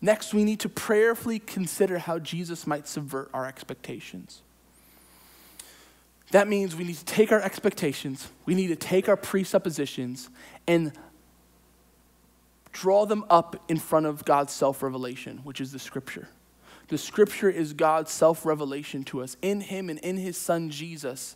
Next, 0.00 0.34
we 0.34 0.44
need 0.44 0.60
to 0.60 0.68
prayerfully 0.68 1.38
consider 1.38 1.98
how 1.98 2.18
Jesus 2.18 2.66
might 2.66 2.86
subvert 2.86 3.30
our 3.32 3.46
expectations. 3.46 4.42
That 6.32 6.48
means 6.48 6.74
we 6.74 6.84
need 6.84 6.96
to 6.96 7.04
take 7.04 7.32
our 7.32 7.40
expectations, 7.40 8.28
we 8.44 8.54
need 8.54 8.68
to 8.68 8.76
take 8.76 9.08
our 9.08 9.16
presuppositions, 9.16 10.28
and 10.66 10.92
draw 12.72 13.06
them 13.06 13.24
up 13.30 13.62
in 13.68 13.78
front 13.78 14.06
of 14.06 14.24
God's 14.24 14.52
self 14.52 14.82
revelation, 14.82 15.40
which 15.44 15.60
is 15.60 15.72
the 15.72 15.78
scripture. 15.78 16.28
The 16.88 16.98
scripture 16.98 17.48
is 17.48 17.72
God's 17.72 18.12
self 18.12 18.44
revelation 18.44 19.02
to 19.04 19.22
us 19.22 19.36
in 19.40 19.60
Him 19.60 19.88
and 19.88 19.98
in 20.00 20.16
His 20.16 20.36
Son 20.36 20.70
Jesus. 20.70 21.34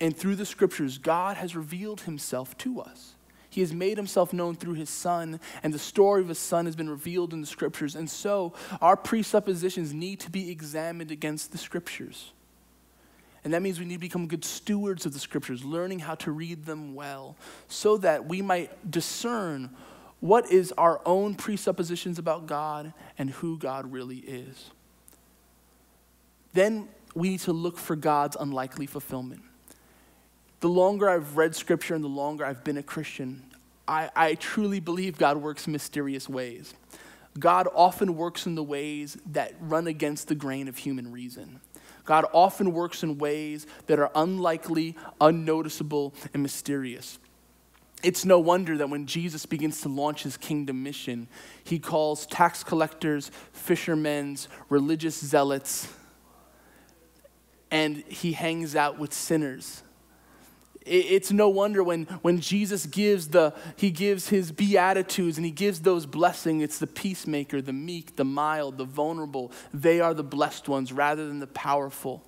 And 0.00 0.16
through 0.16 0.36
the 0.36 0.46
scriptures, 0.46 0.96
God 0.96 1.36
has 1.38 1.56
revealed 1.56 2.02
Himself 2.02 2.56
to 2.58 2.80
us. 2.80 3.14
He 3.50 3.62
has 3.62 3.72
made 3.72 3.96
himself 3.96 4.32
known 4.32 4.56
through 4.56 4.74
his 4.74 4.90
son, 4.90 5.40
and 5.62 5.72
the 5.72 5.78
story 5.78 6.20
of 6.20 6.28
his 6.28 6.38
son 6.38 6.66
has 6.66 6.76
been 6.76 6.90
revealed 6.90 7.32
in 7.32 7.40
the 7.40 7.46
scriptures. 7.46 7.96
And 7.96 8.08
so 8.08 8.52
our 8.80 8.96
presuppositions 8.96 9.94
need 9.94 10.20
to 10.20 10.30
be 10.30 10.50
examined 10.50 11.10
against 11.10 11.52
the 11.52 11.58
scriptures. 11.58 12.32
And 13.44 13.54
that 13.54 13.62
means 13.62 13.78
we 13.78 13.86
need 13.86 13.94
to 13.94 14.00
become 14.00 14.26
good 14.26 14.44
stewards 14.44 15.06
of 15.06 15.14
the 15.14 15.18
scriptures, 15.18 15.64
learning 15.64 16.00
how 16.00 16.16
to 16.16 16.30
read 16.30 16.66
them 16.66 16.94
well, 16.94 17.36
so 17.68 17.96
that 17.98 18.26
we 18.26 18.42
might 18.42 18.90
discern 18.90 19.70
what 20.20 20.50
is 20.50 20.72
our 20.76 21.00
own 21.06 21.34
presuppositions 21.34 22.18
about 22.18 22.46
God 22.46 22.92
and 23.16 23.30
who 23.30 23.56
God 23.56 23.90
really 23.92 24.18
is. 24.18 24.70
Then 26.52 26.88
we 27.14 27.30
need 27.30 27.40
to 27.40 27.52
look 27.52 27.78
for 27.78 27.96
God's 27.96 28.36
unlikely 28.38 28.86
fulfillment. 28.86 29.42
The 30.60 30.68
longer 30.68 31.08
I've 31.08 31.36
read 31.36 31.54
scripture 31.54 31.94
and 31.94 32.02
the 32.02 32.08
longer 32.08 32.44
I've 32.44 32.64
been 32.64 32.78
a 32.78 32.82
Christian, 32.82 33.44
I, 33.86 34.10
I 34.16 34.34
truly 34.34 34.80
believe 34.80 35.16
God 35.16 35.36
works 35.36 35.68
mysterious 35.68 36.28
ways. 36.28 36.74
God 37.38 37.68
often 37.72 38.16
works 38.16 38.46
in 38.46 38.56
the 38.56 38.62
ways 38.62 39.16
that 39.26 39.54
run 39.60 39.86
against 39.86 40.26
the 40.26 40.34
grain 40.34 40.66
of 40.66 40.76
human 40.76 41.12
reason. 41.12 41.60
God 42.04 42.24
often 42.32 42.72
works 42.72 43.02
in 43.02 43.18
ways 43.18 43.66
that 43.86 44.00
are 44.00 44.10
unlikely, 44.14 44.96
unnoticeable, 45.20 46.14
and 46.34 46.42
mysterious. 46.42 47.18
It's 48.02 48.24
no 48.24 48.40
wonder 48.40 48.76
that 48.78 48.90
when 48.90 49.06
Jesus 49.06 49.46
begins 49.46 49.80
to 49.82 49.88
launch 49.88 50.22
his 50.22 50.36
kingdom 50.36 50.82
mission, 50.82 51.28
he 51.62 51.78
calls 51.78 52.26
tax 52.26 52.64
collectors, 52.64 53.30
fishermen, 53.52 54.38
religious 54.68 55.20
zealots, 55.20 55.92
and 57.70 57.98
he 58.08 58.32
hangs 58.32 58.74
out 58.74 58.98
with 58.98 59.12
sinners 59.12 59.82
it's 60.88 61.30
no 61.30 61.48
wonder 61.48 61.82
when, 61.82 62.04
when 62.22 62.40
Jesus 62.40 62.86
gives 62.86 63.28
the, 63.28 63.54
he 63.76 63.90
gives 63.90 64.28
his 64.28 64.50
beatitudes 64.52 65.36
and 65.36 65.44
he 65.44 65.52
gives 65.52 65.80
those 65.80 66.06
blessings, 66.06 66.62
it's 66.62 66.78
the 66.78 66.86
peacemaker, 66.86 67.60
the 67.60 67.72
meek, 67.72 68.16
the 68.16 68.24
mild, 68.24 68.78
the 68.78 68.84
vulnerable. 68.84 69.52
They 69.72 70.00
are 70.00 70.14
the 70.14 70.24
blessed 70.24 70.68
ones 70.68 70.92
rather 70.92 71.26
than 71.26 71.40
the 71.40 71.46
powerful. 71.46 72.24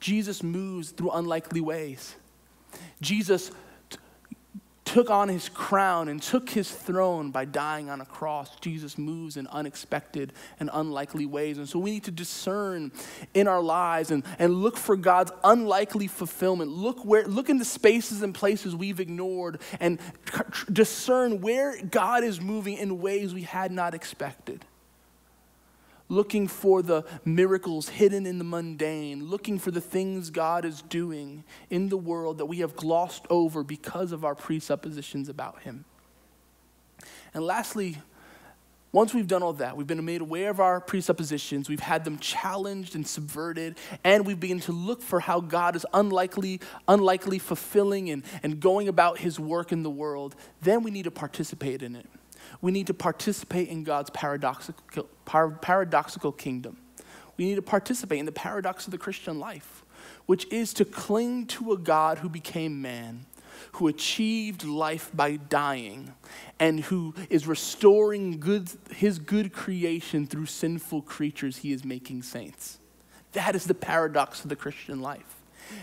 Jesus 0.00 0.42
moves 0.42 0.90
through 0.90 1.10
unlikely 1.10 1.60
ways. 1.60 2.14
Jesus 3.00 3.50
took 4.90 5.08
on 5.08 5.28
his 5.28 5.48
crown 5.48 6.08
and 6.08 6.20
took 6.20 6.50
his 6.50 6.68
throne 6.68 7.30
by 7.30 7.44
dying 7.44 7.88
on 7.88 8.00
a 8.00 8.04
cross. 8.04 8.50
Jesus 8.60 8.98
moves 8.98 9.36
in 9.36 9.46
unexpected 9.46 10.32
and 10.58 10.68
unlikely 10.72 11.26
ways. 11.26 11.58
And 11.58 11.68
so 11.68 11.78
we 11.78 11.92
need 11.92 12.04
to 12.04 12.10
discern 12.10 12.90
in 13.32 13.46
our 13.46 13.62
lives 13.62 14.10
and, 14.10 14.24
and 14.40 14.52
look 14.52 14.76
for 14.76 14.96
God's 14.96 15.30
unlikely 15.44 16.08
fulfillment. 16.08 16.72
Look 16.72 17.04
where 17.04 17.24
look 17.24 17.48
in 17.48 17.58
the 17.58 17.64
spaces 17.64 18.22
and 18.22 18.34
places 18.34 18.74
we've 18.74 18.98
ignored 18.98 19.60
and 19.78 20.00
discern 20.72 21.40
where 21.40 21.80
God 21.82 22.24
is 22.24 22.40
moving 22.40 22.76
in 22.76 23.00
ways 23.00 23.32
we 23.32 23.42
had 23.42 23.70
not 23.70 23.94
expected 23.94 24.64
looking 26.10 26.48
for 26.48 26.82
the 26.82 27.04
miracles 27.24 27.88
hidden 27.88 28.26
in 28.26 28.36
the 28.36 28.44
mundane, 28.44 29.24
looking 29.24 29.58
for 29.58 29.70
the 29.70 29.80
things 29.80 30.28
God 30.28 30.66
is 30.66 30.82
doing 30.82 31.44
in 31.70 31.88
the 31.88 31.96
world 31.96 32.38
that 32.38 32.46
we 32.46 32.58
have 32.58 32.76
glossed 32.76 33.24
over 33.30 33.62
because 33.62 34.12
of 34.12 34.24
our 34.24 34.34
presuppositions 34.34 35.30
about 35.30 35.62
Him. 35.62 35.86
And 37.32 37.44
lastly, 37.44 37.96
once 38.92 39.14
we've 39.14 39.28
done 39.28 39.40
all 39.40 39.52
that, 39.52 39.76
we've 39.76 39.86
been 39.86 40.04
made 40.04 40.20
aware 40.20 40.50
of 40.50 40.58
our 40.58 40.80
presuppositions, 40.80 41.68
we've 41.68 41.78
had 41.78 42.04
them 42.04 42.18
challenged 42.18 42.96
and 42.96 43.06
subverted, 43.06 43.78
and 44.02 44.26
we 44.26 44.34
begin 44.34 44.58
to 44.58 44.72
look 44.72 45.00
for 45.00 45.20
how 45.20 45.40
God 45.40 45.76
is 45.76 45.86
unlikely, 45.94 46.60
unlikely 46.88 47.38
fulfilling 47.38 48.10
and, 48.10 48.24
and 48.42 48.58
going 48.58 48.88
about 48.88 49.18
his 49.18 49.38
work 49.38 49.70
in 49.70 49.84
the 49.84 49.90
world, 49.90 50.34
then 50.60 50.82
we 50.82 50.90
need 50.90 51.04
to 51.04 51.12
participate 51.12 51.82
in 51.82 51.94
it 51.94 52.06
we 52.60 52.72
need 52.72 52.86
to 52.88 52.94
participate 52.94 53.68
in 53.68 53.84
God's 53.84 54.10
paradoxical, 54.10 55.04
paradoxical 55.24 56.32
kingdom. 56.32 56.76
We 57.36 57.46
need 57.46 57.54
to 57.54 57.62
participate 57.62 58.18
in 58.18 58.26
the 58.26 58.32
paradox 58.32 58.86
of 58.86 58.90
the 58.90 58.98
Christian 58.98 59.38
life, 59.38 59.84
which 60.26 60.46
is 60.52 60.74
to 60.74 60.84
cling 60.84 61.46
to 61.46 61.72
a 61.72 61.78
God 61.78 62.18
who 62.18 62.28
became 62.28 62.82
man, 62.82 63.24
who 63.72 63.88
achieved 63.88 64.64
life 64.64 65.10
by 65.14 65.36
dying, 65.36 66.14
and 66.58 66.80
who 66.80 67.14
is 67.30 67.46
restoring 67.46 68.40
good, 68.40 68.70
his 68.90 69.18
good 69.18 69.52
creation 69.52 70.26
through 70.26 70.46
sinful 70.46 71.02
creatures 71.02 71.58
he 71.58 71.72
is 71.72 71.84
making 71.84 72.22
saints. 72.22 72.78
That 73.32 73.54
is 73.54 73.64
the 73.64 73.74
paradox 73.74 74.42
of 74.42 74.50
the 74.50 74.56
Christian 74.56 75.00
life. 75.00 75.39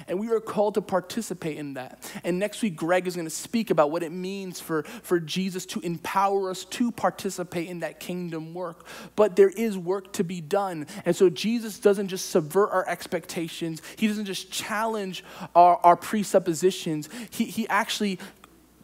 And 0.08 0.20
we 0.20 0.30
are 0.30 0.40
called 0.40 0.76
to 0.76 0.82
participate 0.82 1.58
in 1.58 1.74
that. 1.76 2.12
And 2.24 2.40
next 2.40 2.62
week, 2.62 2.76
Greg 2.76 3.08
is 3.08 3.16
going 3.16 3.28
to 3.28 3.32
speak 3.32 3.70
about 3.70 3.92
what 3.92 4.04
it 4.04 4.12
means 4.12 4.60
for, 4.60 4.84
for 4.84 5.20
Jesus 5.20 5.66
to 5.68 5.80
empower 5.82 6.50
us 6.50 6.66
to 6.66 6.92
participate 6.92 7.68
in 7.68 7.80
that 7.80 8.00
kingdom 8.00 8.54
work. 8.54 8.86
But 9.16 9.36
there 9.36 9.50
is 9.50 9.78
work 9.78 10.14
to 10.14 10.24
be 10.24 10.42
done. 10.42 10.88
And 11.06 11.16
so 11.16 11.30
Jesus 11.30 11.80
doesn't 11.80 12.08
just 12.08 12.30
subvert 12.30 12.70
our 12.72 12.88
expectations, 12.88 13.82
He 13.96 14.08
doesn't 14.08 14.26
just 14.26 14.52
challenge 14.52 15.24
our, 15.56 15.78
our 15.84 15.96
presuppositions. 15.96 17.10
He, 17.30 17.46
he 17.46 17.68
actually 17.68 18.20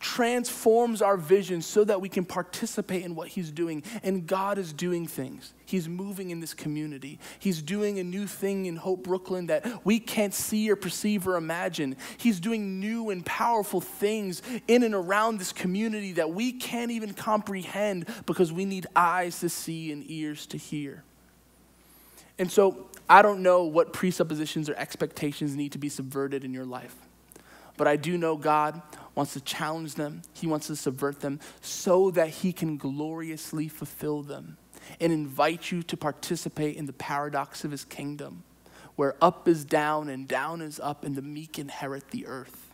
transforms 0.03 1.01
our 1.01 1.15
vision 1.15 1.61
so 1.61 1.85
that 1.85 2.01
we 2.01 2.09
can 2.09 2.25
participate 2.25 3.05
in 3.05 3.15
what 3.15 3.29
He's 3.29 3.49
doing. 3.51 3.81
And 4.03 4.27
God 4.27 4.57
is 4.57 4.73
doing 4.73 5.07
things. 5.07 5.53
He's 5.65 5.87
moving 5.87 6.29
in 6.29 6.41
this 6.41 6.53
community. 6.53 7.19
He's 7.39 7.61
doing 7.61 7.99
a 7.99 8.03
new 8.03 8.27
thing 8.27 8.65
in 8.65 8.75
Hope 8.75 9.03
Brooklyn 9.03 9.47
that 9.47 9.85
we 9.85 10.01
can't 10.01 10.33
see 10.33 10.69
or 10.69 10.75
perceive 10.75 11.25
or 11.25 11.37
imagine. 11.37 11.95
He's 12.17 12.41
doing 12.41 12.81
new 12.81 13.11
and 13.11 13.25
powerful 13.25 13.79
things 13.79 14.41
in 14.67 14.83
and 14.83 14.93
around 14.93 15.37
this 15.37 15.53
community 15.53 16.11
that 16.13 16.31
we 16.31 16.51
can't 16.51 16.91
even 16.91 17.13
comprehend 17.13 18.05
because 18.25 18.51
we 18.51 18.65
need 18.65 18.85
eyes 18.97 19.39
to 19.39 19.47
see 19.47 19.93
and 19.93 20.03
ears 20.11 20.45
to 20.47 20.57
hear. 20.57 21.03
And 22.37 22.51
so, 22.51 22.87
I 23.09 23.21
don't 23.21 23.41
know 23.41 23.63
what 23.63 23.93
presuppositions 23.93 24.69
or 24.69 24.75
expectations 24.75 25.55
need 25.55 25.71
to 25.73 25.77
be 25.77 25.87
subverted 25.87 26.43
in 26.43 26.53
your 26.53 26.65
life. 26.65 26.95
But 27.77 27.87
I 27.87 27.95
do 27.95 28.17
know 28.17 28.37
God 28.37 28.81
wants 29.15 29.33
to 29.33 29.41
challenge 29.41 29.95
them, 29.95 30.21
He 30.33 30.47
wants 30.47 30.67
to 30.67 30.75
subvert 30.75 31.19
them 31.19 31.39
so 31.61 32.11
that 32.11 32.29
He 32.29 32.53
can 32.53 32.77
gloriously 32.77 33.67
fulfill 33.67 34.21
them 34.21 34.57
and 34.99 35.13
invite 35.13 35.71
you 35.71 35.81
to 35.83 35.97
participate 35.97 36.75
in 36.75 36.85
the 36.85 36.93
paradox 36.93 37.63
of 37.63 37.71
His 37.71 37.85
kingdom, 37.85 38.43
where 38.95 39.15
up 39.21 39.47
is 39.47 39.65
down 39.65 40.09
and 40.09 40.27
down 40.27 40.61
is 40.61 40.79
up, 40.79 41.03
and 41.03 41.15
the 41.15 41.21
meek 41.21 41.57
inherit 41.57 42.11
the 42.11 42.25
earth. 42.25 42.71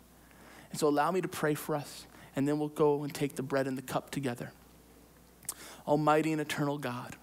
And 0.71 0.79
so 0.79 0.87
allow 0.87 1.11
me 1.11 1.21
to 1.21 1.27
pray 1.27 1.55
for 1.55 1.75
us, 1.75 2.05
and 2.35 2.47
then 2.47 2.59
we'll 2.59 2.69
go 2.69 3.03
and 3.03 3.13
take 3.13 3.35
the 3.35 3.43
bread 3.43 3.67
and 3.67 3.77
the 3.77 3.81
cup 3.81 4.11
together. 4.11 4.51
Almighty 5.87 6.31
and 6.31 6.41
eternal 6.41 6.77
God, 6.77 7.15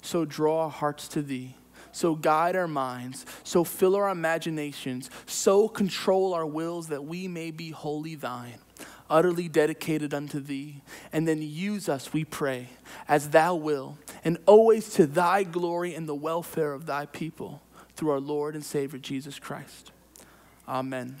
so 0.00 0.24
draw 0.24 0.64
our 0.64 0.70
hearts 0.70 1.08
to 1.08 1.22
Thee 1.22 1.56
so 1.92 2.14
guide 2.14 2.56
our 2.56 2.66
minds, 2.66 3.24
so 3.44 3.62
fill 3.64 3.94
our 3.94 4.08
imaginations, 4.08 5.10
so 5.26 5.68
control 5.68 6.34
our 6.34 6.46
wills 6.46 6.88
that 6.88 7.04
we 7.04 7.28
may 7.28 7.50
be 7.50 7.70
wholly 7.70 8.14
thine, 8.14 8.58
utterly 9.08 9.48
dedicated 9.48 10.12
unto 10.12 10.40
thee. 10.40 10.82
And 11.12 11.28
then 11.28 11.42
use 11.42 11.88
us, 11.88 12.12
we 12.12 12.24
pray, 12.24 12.68
as 13.06 13.30
thou 13.30 13.54
will, 13.54 13.98
and 14.24 14.38
always 14.46 14.90
to 14.94 15.06
thy 15.06 15.44
glory 15.44 15.94
and 15.94 16.08
the 16.08 16.14
welfare 16.14 16.72
of 16.72 16.86
thy 16.86 17.06
people, 17.06 17.62
through 17.94 18.10
our 18.10 18.20
Lord 18.20 18.54
and 18.54 18.64
Savior 18.64 18.98
Jesus 18.98 19.38
Christ. 19.38 19.92
Amen. 20.66 21.16